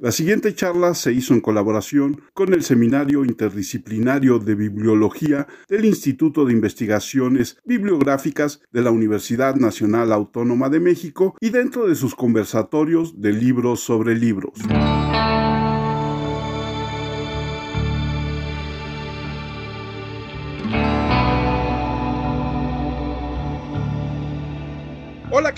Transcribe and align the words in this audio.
La 0.00 0.12
siguiente 0.12 0.54
charla 0.54 0.94
se 0.94 1.12
hizo 1.12 1.34
en 1.34 1.40
colaboración 1.40 2.20
con 2.32 2.54
el 2.54 2.62
Seminario 2.62 3.24
Interdisciplinario 3.24 4.38
de 4.38 4.54
Bibliología 4.54 5.48
del 5.68 5.86
Instituto 5.86 6.44
de 6.44 6.52
Investigaciones 6.52 7.58
Bibliográficas 7.64 8.60
de 8.70 8.82
la 8.82 8.92
Universidad 8.92 9.56
Nacional 9.56 10.12
Autónoma 10.12 10.68
de 10.68 10.78
México 10.78 11.34
y 11.40 11.50
dentro 11.50 11.88
de 11.88 11.96
sus 11.96 12.14
conversatorios 12.14 13.20
de 13.20 13.32
libros 13.32 13.80
sobre 13.80 14.14
libros. 14.14 14.52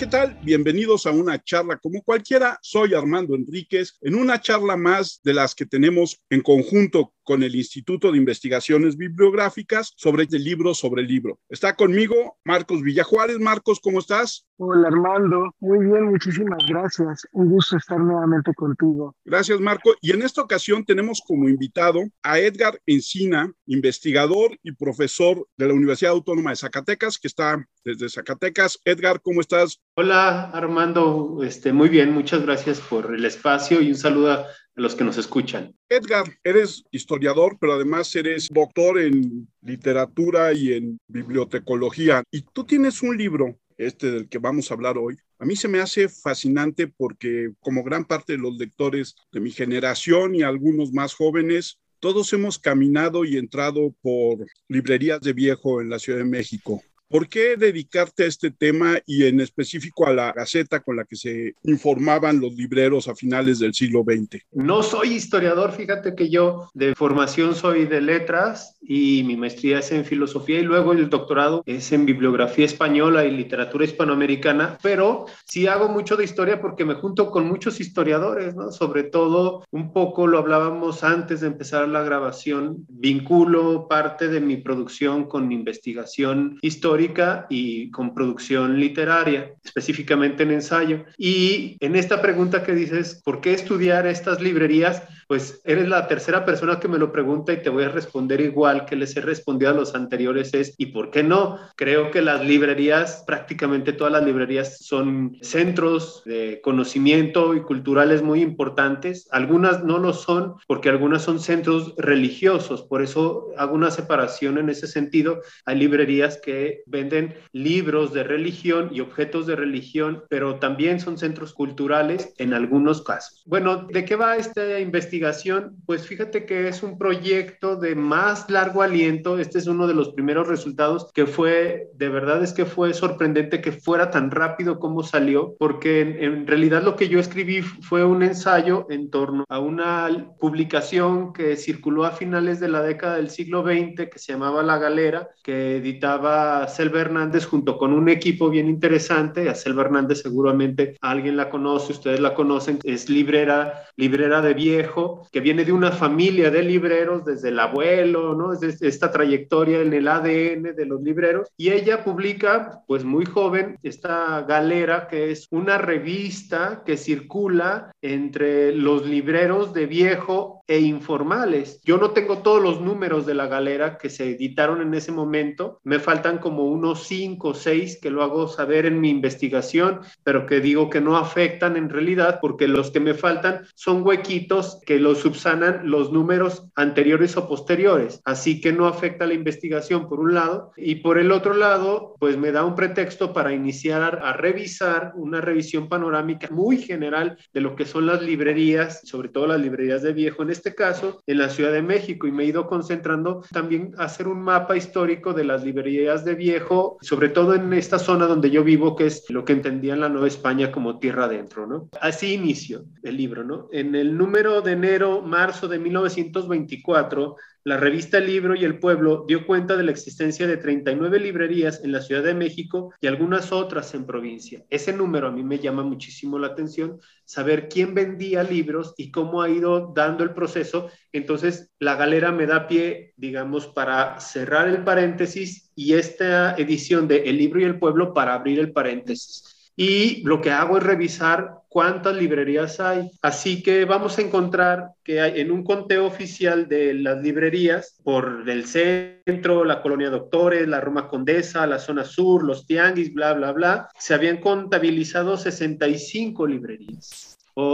¿Qué 0.01 0.07
tal? 0.07 0.35
Bienvenidos 0.41 1.05
a 1.05 1.11
una 1.11 1.37
charla 1.43 1.77
como 1.77 2.01
cualquiera. 2.01 2.57
Soy 2.63 2.95
Armando 2.95 3.35
Enríquez 3.35 3.99
en 4.01 4.15
una 4.15 4.41
charla 4.41 4.75
más 4.75 5.21
de 5.23 5.35
las 5.35 5.53
que 5.53 5.67
tenemos 5.67 6.23
en 6.31 6.41
conjunto 6.41 7.13
con 7.23 7.43
el 7.43 7.55
Instituto 7.55 8.11
de 8.11 8.17
Investigaciones 8.17 8.97
Bibliográficas 8.97 9.93
sobre 9.95 10.23
el 10.23 10.43
libro 10.43 10.73
sobre 10.73 11.03
el 11.03 11.07
libro. 11.07 11.39
Está 11.49 11.75
conmigo 11.75 12.39
Marcos 12.43 12.81
Villajuárez. 12.81 13.39
Marcos, 13.39 13.79
¿cómo 13.79 13.99
estás? 13.99 14.47
Hola 14.57 14.89
Armando, 14.89 15.55
muy 15.59 15.85
bien, 15.85 16.05
muchísimas 16.05 16.63
gracias. 16.67 17.27
Un 17.31 17.49
gusto 17.49 17.77
estar 17.77 17.99
nuevamente 17.99 18.53
contigo. 18.53 19.15
Gracias 19.25 19.59
Marco. 19.59 19.95
Y 20.01 20.11
en 20.11 20.21
esta 20.21 20.41
ocasión 20.41 20.85
tenemos 20.85 21.21
como 21.25 21.49
invitado 21.49 22.01
a 22.21 22.39
Edgar 22.39 22.79
Encina, 22.85 23.51
investigador 23.65 24.57
y 24.61 24.73
profesor 24.73 25.47
de 25.57 25.67
la 25.67 25.73
Universidad 25.73 26.11
Autónoma 26.11 26.51
de 26.51 26.57
Zacatecas, 26.57 27.17
que 27.17 27.27
está 27.27 27.65
desde 27.83 28.09
Zacatecas. 28.09 28.79
Edgar, 28.85 29.21
¿cómo 29.21 29.41
estás? 29.41 29.81
Hola 29.93 30.49
Armando, 30.51 31.41
este, 31.43 31.73
muy 31.73 31.89
bien, 31.89 32.13
muchas 32.13 32.43
gracias 32.43 32.79
por 32.79 33.13
el 33.13 33.25
espacio 33.25 33.81
y 33.81 33.89
un 33.89 33.97
saludo 33.97 34.31
a 34.31 34.47
los 34.73 34.95
que 34.95 35.03
nos 35.03 35.17
escuchan. 35.17 35.75
Edgar, 35.89 36.25
eres 36.45 36.85
historiador, 36.91 37.57
pero 37.59 37.73
además 37.73 38.15
eres 38.15 38.47
doctor 38.49 39.01
en 39.01 39.49
literatura 39.61 40.53
y 40.53 40.71
en 40.71 40.97
bibliotecología. 41.07 42.23
Y 42.31 42.43
tú 42.53 42.63
tienes 42.63 43.01
un 43.01 43.17
libro, 43.17 43.59
este 43.77 44.11
del 44.11 44.29
que 44.29 44.37
vamos 44.37 44.71
a 44.71 44.75
hablar 44.75 44.97
hoy. 44.97 45.17
A 45.39 45.45
mí 45.45 45.57
se 45.57 45.67
me 45.67 45.81
hace 45.81 46.07
fascinante 46.07 46.87
porque 46.87 47.51
como 47.59 47.83
gran 47.83 48.05
parte 48.05 48.31
de 48.33 48.39
los 48.39 48.55
lectores 48.55 49.17
de 49.33 49.41
mi 49.41 49.51
generación 49.51 50.35
y 50.35 50.41
algunos 50.41 50.93
más 50.93 51.13
jóvenes, 51.13 51.79
todos 51.99 52.31
hemos 52.31 52.57
caminado 52.57 53.25
y 53.25 53.35
entrado 53.35 53.93
por 54.01 54.45
librerías 54.69 55.19
de 55.19 55.33
viejo 55.33 55.81
en 55.81 55.89
la 55.89 55.99
Ciudad 55.99 56.19
de 56.19 56.25
México. 56.25 56.81
¿Por 57.11 57.27
qué 57.27 57.57
dedicarte 57.57 58.23
a 58.23 58.27
este 58.27 58.51
tema 58.51 58.97
y 59.05 59.25
en 59.25 59.41
específico 59.41 60.07
a 60.07 60.13
la 60.13 60.31
gaceta 60.31 60.79
con 60.79 60.95
la 60.95 61.03
que 61.03 61.17
se 61.17 61.55
informaban 61.63 62.39
los 62.39 62.53
libreros 62.53 63.09
a 63.09 63.15
finales 63.15 63.59
del 63.59 63.73
siglo 63.73 64.05
XX? 64.05 64.41
No 64.53 64.81
soy 64.81 65.09
historiador, 65.09 65.73
fíjate 65.73 66.15
que 66.15 66.29
yo 66.29 66.69
de 66.73 66.95
formación 66.95 67.53
soy 67.53 67.83
de 67.83 67.99
letras 67.99 68.77
y 68.81 69.23
mi 69.25 69.35
maestría 69.35 69.79
es 69.79 69.91
en 69.91 70.05
filosofía 70.05 70.59
y 70.59 70.63
luego 70.63 70.93
el 70.93 71.09
doctorado 71.09 71.63
es 71.65 71.91
en 71.91 72.05
bibliografía 72.05 72.65
española 72.65 73.25
y 73.25 73.31
literatura 73.31 73.83
hispanoamericana, 73.83 74.77
pero 74.81 75.25
sí 75.45 75.67
hago 75.67 75.89
mucho 75.89 76.15
de 76.15 76.23
historia 76.23 76.61
porque 76.61 76.85
me 76.85 76.93
junto 76.93 77.29
con 77.29 77.45
muchos 77.45 77.81
historiadores, 77.81 78.55
¿no? 78.55 78.71
Sobre 78.71 79.03
todo, 79.03 79.65
un 79.71 79.91
poco 79.91 80.27
lo 80.27 80.37
hablábamos 80.37 81.03
antes 81.03 81.41
de 81.41 81.47
empezar 81.47 81.89
la 81.89 82.03
grabación, 82.03 82.85
vinculo 82.87 83.89
parte 83.89 84.29
de 84.29 84.39
mi 84.39 84.55
producción 84.55 85.25
con 85.25 85.51
investigación 85.51 86.57
histórica 86.61 87.00
y 87.49 87.89
con 87.91 88.13
producción 88.13 88.79
literaria, 88.79 89.53
específicamente 89.63 90.43
en 90.43 90.51
ensayo. 90.51 91.05
Y 91.17 91.77
en 91.79 91.95
esta 91.95 92.21
pregunta 92.21 92.63
que 92.63 92.73
dices, 92.73 93.21
¿por 93.23 93.41
qué 93.41 93.53
estudiar 93.53 94.07
estas 94.07 94.41
librerías? 94.41 95.03
Pues 95.27 95.61
eres 95.63 95.87
la 95.87 96.07
tercera 96.07 96.43
persona 96.43 96.79
que 96.79 96.89
me 96.89 96.97
lo 96.97 97.11
pregunta 97.11 97.53
y 97.53 97.61
te 97.61 97.69
voy 97.69 97.85
a 97.85 97.89
responder 97.89 98.41
igual 98.41 98.85
que 98.85 98.97
les 98.97 99.15
he 99.15 99.21
respondido 99.21 99.71
a 99.71 99.73
los 99.73 99.95
anteriores 99.95 100.53
es, 100.53 100.75
¿y 100.77 100.87
por 100.87 101.09
qué 101.09 101.23
no? 101.23 101.57
Creo 101.77 102.11
que 102.11 102.21
las 102.21 102.45
librerías, 102.45 103.23
prácticamente 103.25 103.93
todas 103.93 104.11
las 104.11 104.25
librerías 104.25 104.79
son 104.79 105.37
centros 105.41 106.21
de 106.25 106.59
conocimiento 106.61 107.55
y 107.55 107.61
culturales 107.61 108.21
muy 108.21 108.41
importantes. 108.41 109.29
Algunas 109.31 109.83
no 109.83 109.99
lo 109.99 110.11
son 110.13 110.55
porque 110.67 110.89
algunas 110.89 111.21
son 111.21 111.39
centros 111.39 111.93
religiosos, 111.97 112.83
por 112.83 113.01
eso 113.01 113.47
hago 113.57 113.73
una 113.73 113.91
separación 113.91 114.57
en 114.57 114.69
ese 114.69 114.87
sentido. 114.87 115.41
Hay 115.65 115.77
librerías 115.77 116.39
que 116.43 116.83
venden 116.91 117.33
libros 117.53 118.13
de 118.13 118.23
religión 118.23 118.89
y 118.91 118.99
objetos 118.99 119.47
de 119.47 119.55
religión, 119.55 120.23
pero 120.29 120.59
también 120.59 120.99
son 120.99 121.17
centros 121.17 121.53
culturales 121.53 122.33
en 122.37 122.53
algunos 122.53 123.01
casos. 123.01 123.41
Bueno, 123.45 123.87
¿de 123.89 124.05
qué 124.05 124.15
va 124.15 124.35
esta 124.35 124.79
investigación? 124.79 125.77
Pues 125.85 126.05
fíjate 126.05 126.45
que 126.45 126.67
es 126.67 126.83
un 126.83 126.97
proyecto 126.97 127.75
de 127.75 127.95
más 127.95 128.49
largo 128.49 128.81
aliento. 128.81 129.39
Este 129.39 129.57
es 129.57 129.67
uno 129.67 129.87
de 129.87 129.93
los 129.93 130.09
primeros 130.09 130.47
resultados 130.47 131.11
que 131.13 131.25
fue, 131.25 131.89
de 131.95 132.09
verdad 132.09 132.43
es 132.43 132.53
que 132.53 132.65
fue 132.65 132.93
sorprendente 132.93 133.61
que 133.61 133.71
fuera 133.71 134.11
tan 134.11 134.31
rápido 134.31 134.79
como 134.79 135.03
salió, 135.03 135.55
porque 135.57 136.01
en, 136.01 136.23
en 136.23 136.47
realidad 136.47 136.83
lo 136.83 136.95
que 136.95 137.09
yo 137.09 137.19
escribí 137.19 137.61
fue 137.61 138.03
un 138.03 138.23
ensayo 138.23 138.85
en 138.89 139.09
torno 139.09 139.45
a 139.49 139.59
una 139.59 140.09
publicación 140.39 141.33
que 141.33 141.55
circuló 141.55 142.05
a 142.05 142.11
finales 142.11 142.59
de 142.59 142.67
la 142.67 142.81
década 142.81 143.15
del 143.15 143.29
siglo 143.29 143.63
XX 143.63 144.09
que 144.09 144.19
se 144.19 144.33
llamaba 144.33 144.63
La 144.63 144.77
Galera, 144.77 145.29
que 145.43 145.77
editaba 145.77 146.67
Selva 146.81 147.01
Hernández 147.01 147.45
junto 147.45 147.77
con 147.77 147.93
un 147.93 148.09
equipo 148.09 148.49
bien 148.49 148.67
interesante. 148.67 149.49
A 149.49 149.53
Selva 149.53 149.83
Hernández 149.83 150.23
seguramente 150.23 150.97
alguien 151.01 151.37
la 151.37 151.51
conoce, 151.51 151.91
ustedes 151.91 152.19
la 152.19 152.33
conocen, 152.33 152.79
es 152.83 153.07
librera, 153.07 153.83
librera 153.97 154.41
de 154.41 154.55
viejo, 154.55 155.27
que 155.31 155.41
viene 155.41 155.63
de 155.63 155.73
una 155.73 155.91
familia 155.91 156.49
de 156.49 156.63
libreros 156.63 157.23
desde 157.23 157.49
el 157.49 157.59
abuelo, 157.59 158.33
¿no? 158.33 158.53
Es 158.53 158.81
esta 158.81 159.11
trayectoria 159.11 159.81
en 159.81 159.93
el 159.93 160.07
ADN 160.07 160.75
de 160.75 160.85
los 160.87 161.03
libreros. 161.03 161.49
Y 161.55 161.69
ella 161.69 162.03
publica, 162.03 162.81
pues 162.87 163.03
muy 163.03 163.25
joven, 163.25 163.77
esta 163.83 164.41
galera, 164.41 165.07
que 165.07 165.29
es 165.29 165.47
una 165.51 165.77
revista 165.77 166.81
que 166.83 166.97
circula 166.97 167.91
entre 168.01 168.73
los 168.73 169.05
libreros 169.05 169.71
de 169.75 169.85
viejo 169.85 170.60
e 170.71 170.79
informales. 170.79 171.81
Yo 171.83 171.97
no 171.97 172.11
tengo 172.11 172.37
todos 172.37 172.63
los 172.63 172.79
números 172.79 173.25
de 173.25 173.33
la 173.33 173.47
galera 173.47 173.97
que 173.97 174.09
se 174.09 174.29
editaron 174.29 174.81
en 174.81 174.93
ese 174.93 175.11
momento, 175.11 175.81
me 175.83 175.99
faltan 175.99 176.37
como 176.37 176.63
unos 176.63 177.07
cinco 177.07 177.49
o 177.49 177.53
seis 177.53 177.99
que 178.01 178.09
lo 178.09 178.23
hago 178.23 178.47
saber 178.47 178.85
en 178.85 179.01
mi 179.01 179.09
investigación, 179.09 179.99
pero 180.23 180.45
que 180.45 180.61
digo 180.61 180.89
que 180.89 181.01
no 181.01 181.17
afectan 181.17 181.75
en 181.75 181.89
realidad 181.89 182.39
porque 182.41 182.69
los 182.69 182.89
que 182.89 183.01
me 183.01 183.13
faltan 183.13 183.65
son 183.75 184.07
huequitos 184.07 184.79
que 184.85 184.97
los 184.97 185.17
subsanan 185.17 185.81
los 185.91 186.13
números 186.13 186.63
anteriores 186.75 187.35
o 187.35 187.49
posteriores. 187.49 188.21
Así 188.23 188.61
que 188.61 188.71
no 188.71 188.87
afecta 188.87 189.25
la 189.25 189.33
investigación 189.33 190.07
por 190.07 190.21
un 190.21 190.33
lado 190.35 190.71
y 190.77 190.95
por 190.95 191.17
el 191.17 191.33
otro 191.33 191.53
lado, 191.53 192.15
pues 192.17 192.37
me 192.37 192.53
da 192.53 192.63
un 192.63 192.75
pretexto 192.75 193.33
para 193.33 193.51
iniciar 193.51 194.21
a 194.23 194.31
revisar 194.31 195.11
una 195.15 195.41
revisión 195.41 195.89
panorámica 195.89 196.47
muy 196.49 196.77
general 196.77 197.37
de 197.53 197.59
lo 197.59 197.75
que 197.75 197.83
son 197.83 198.05
las 198.05 198.21
librerías, 198.21 199.01
sobre 199.03 199.27
todo 199.27 199.47
las 199.47 199.59
librerías 199.59 200.01
de 200.01 200.13
viejo 200.13 200.43
en 200.43 200.51
este 200.51 200.60
caso, 200.69 201.21
en 201.25 201.39
la 201.39 201.49
Ciudad 201.49 201.71
de 201.71 201.81
México 201.81 202.27
y 202.27 202.31
me 202.31 202.43
he 202.43 202.47
ido 202.47 202.67
concentrando 202.67 203.43
también 203.51 203.93
a 203.97 204.05
hacer 204.05 204.27
un 204.27 204.41
mapa 204.41 204.77
histórico 204.77 205.33
de 205.33 205.43
las 205.43 205.63
librerías 205.63 206.23
de 206.23 206.35
viejo 206.35 206.97
sobre 207.01 207.29
todo 207.29 207.55
en 207.55 207.73
esta 207.73 207.99
zona 207.99 208.27
donde 208.27 208.51
yo 208.51 208.63
vivo, 208.63 208.95
que 208.95 209.07
es 209.07 209.29
lo 209.29 209.43
que 209.45 209.53
entendía 209.53 209.93
en 209.93 210.01
la 210.01 210.09
Nueva 210.09 210.27
España 210.27 210.71
como 210.71 210.99
tierra 210.99 211.25
adentro, 211.25 211.65
¿no? 211.65 211.89
Así 211.99 212.33
inicio 212.33 212.85
el 213.03 213.17
libro, 213.17 213.43
¿no? 213.43 213.67
En 213.71 213.95
el 213.95 214.17
número 214.17 214.61
de 214.61 214.73
enero-marzo 214.73 215.67
de 215.67 215.79
1924, 215.79 217.35
la 217.63 217.77
revista 217.77 218.19
Libro 218.19 218.55
y 218.55 218.65
el 218.65 218.79
Pueblo 218.79 219.25
dio 219.27 219.45
cuenta 219.45 219.77
de 219.77 219.83
la 219.83 219.91
existencia 219.91 220.47
de 220.47 220.57
39 220.57 221.19
librerías 221.19 221.83
en 221.83 221.91
la 221.91 222.01
Ciudad 222.01 222.23
de 222.23 222.33
México 222.33 222.91
y 222.99 223.07
algunas 223.07 223.51
otras 223.51 223.93
en 223.93 224.05
provincia. 224.05 224.65
Ese 224.69 224.93
número 224.93 225.27
a 225.27 225.31
mí 225.31 225.43
me 225.43 225.59
llama 225.59 225.83
muchísimo 225.83 226.39
la 226.39 226.47
atención, 226.47 226.99
saber 227.23 227.69
quién 227.69 227.93
vendía 227.93 228.41
libros 228.41 228.95
y 228.97 229.11
cómo 229.11 229.41
ha 229.41 229.49
ido 229.49 229.93
dando 229.95 230.23
el 230.23 230.33
proceso. 230.33 230.89
Entonces, 231.11 231.71
la 231.79 231.95
galera 231.95 232.31
me 232.31 232.47
da 232.47 232.67
pie, 232.67 233.13
digamos, 233.15 233.67
para 233.67 234.19
cerrar 234.19 234.67
el 234.67 234.83
paréntesis 234.83 235.71
y 235.75 235.93
esta 235.93 236.55
edición 236.55 237.07
de 237.07 237.29
El 237.29 237.37
Libro 237.37 237.61
y 237.61 237.65
el 237.65 237.77
Pueblo 237.77 238.13
para 238.13 238.33
abrir 238.33 238.59
el 238.59 238.71
paréntesis 238.71 239.50
y 239.75 240.23
lo 240.23 240.41
que 240.41 240.51
hago 240.51 240.77
es 240.77 240.83
revisar 240.83 241.61
cuántas 241.69 242.15
librerías 242.15 242.79
hay. 242.79 243.09
Así 243.21 243.63
que 243.63 243.85
vamos 243.85 244.17
a 244.17 244.21
encontrar 244.21 244.89
que 245.03 245.21
hay 245.21 245.39
en 245.39 245.51
un 245.51 245.63
conteo 245.63 246.05
oficial 246.05 246.67
de 246.67 246.93
las 246.93 247.21
librerías 247.21 247.97
por 248.03 248.43
el 248.49 248.65
centro, 248.65 249.63
la 249.63 249.81
colonia 249.81 250.09
Doctores, 250.09 250.67
la 250.67 250.81
Roma 250.81 251.07
Condesa, 251.07 251.65
la 251.65 251.79
zona 251.79 252.03
sur, 252.03 252.43
los 252.43 252.67
tianguis, 252.67 253.13
bla, 253.13 253.33
bla, 253.33 253.53
bla, 253.53 253.89
se 253.97 254.13
habían 254.13 254.37
contabilizado 254.37 255.37
65 255.37 256.45
librerías 256.45 257.30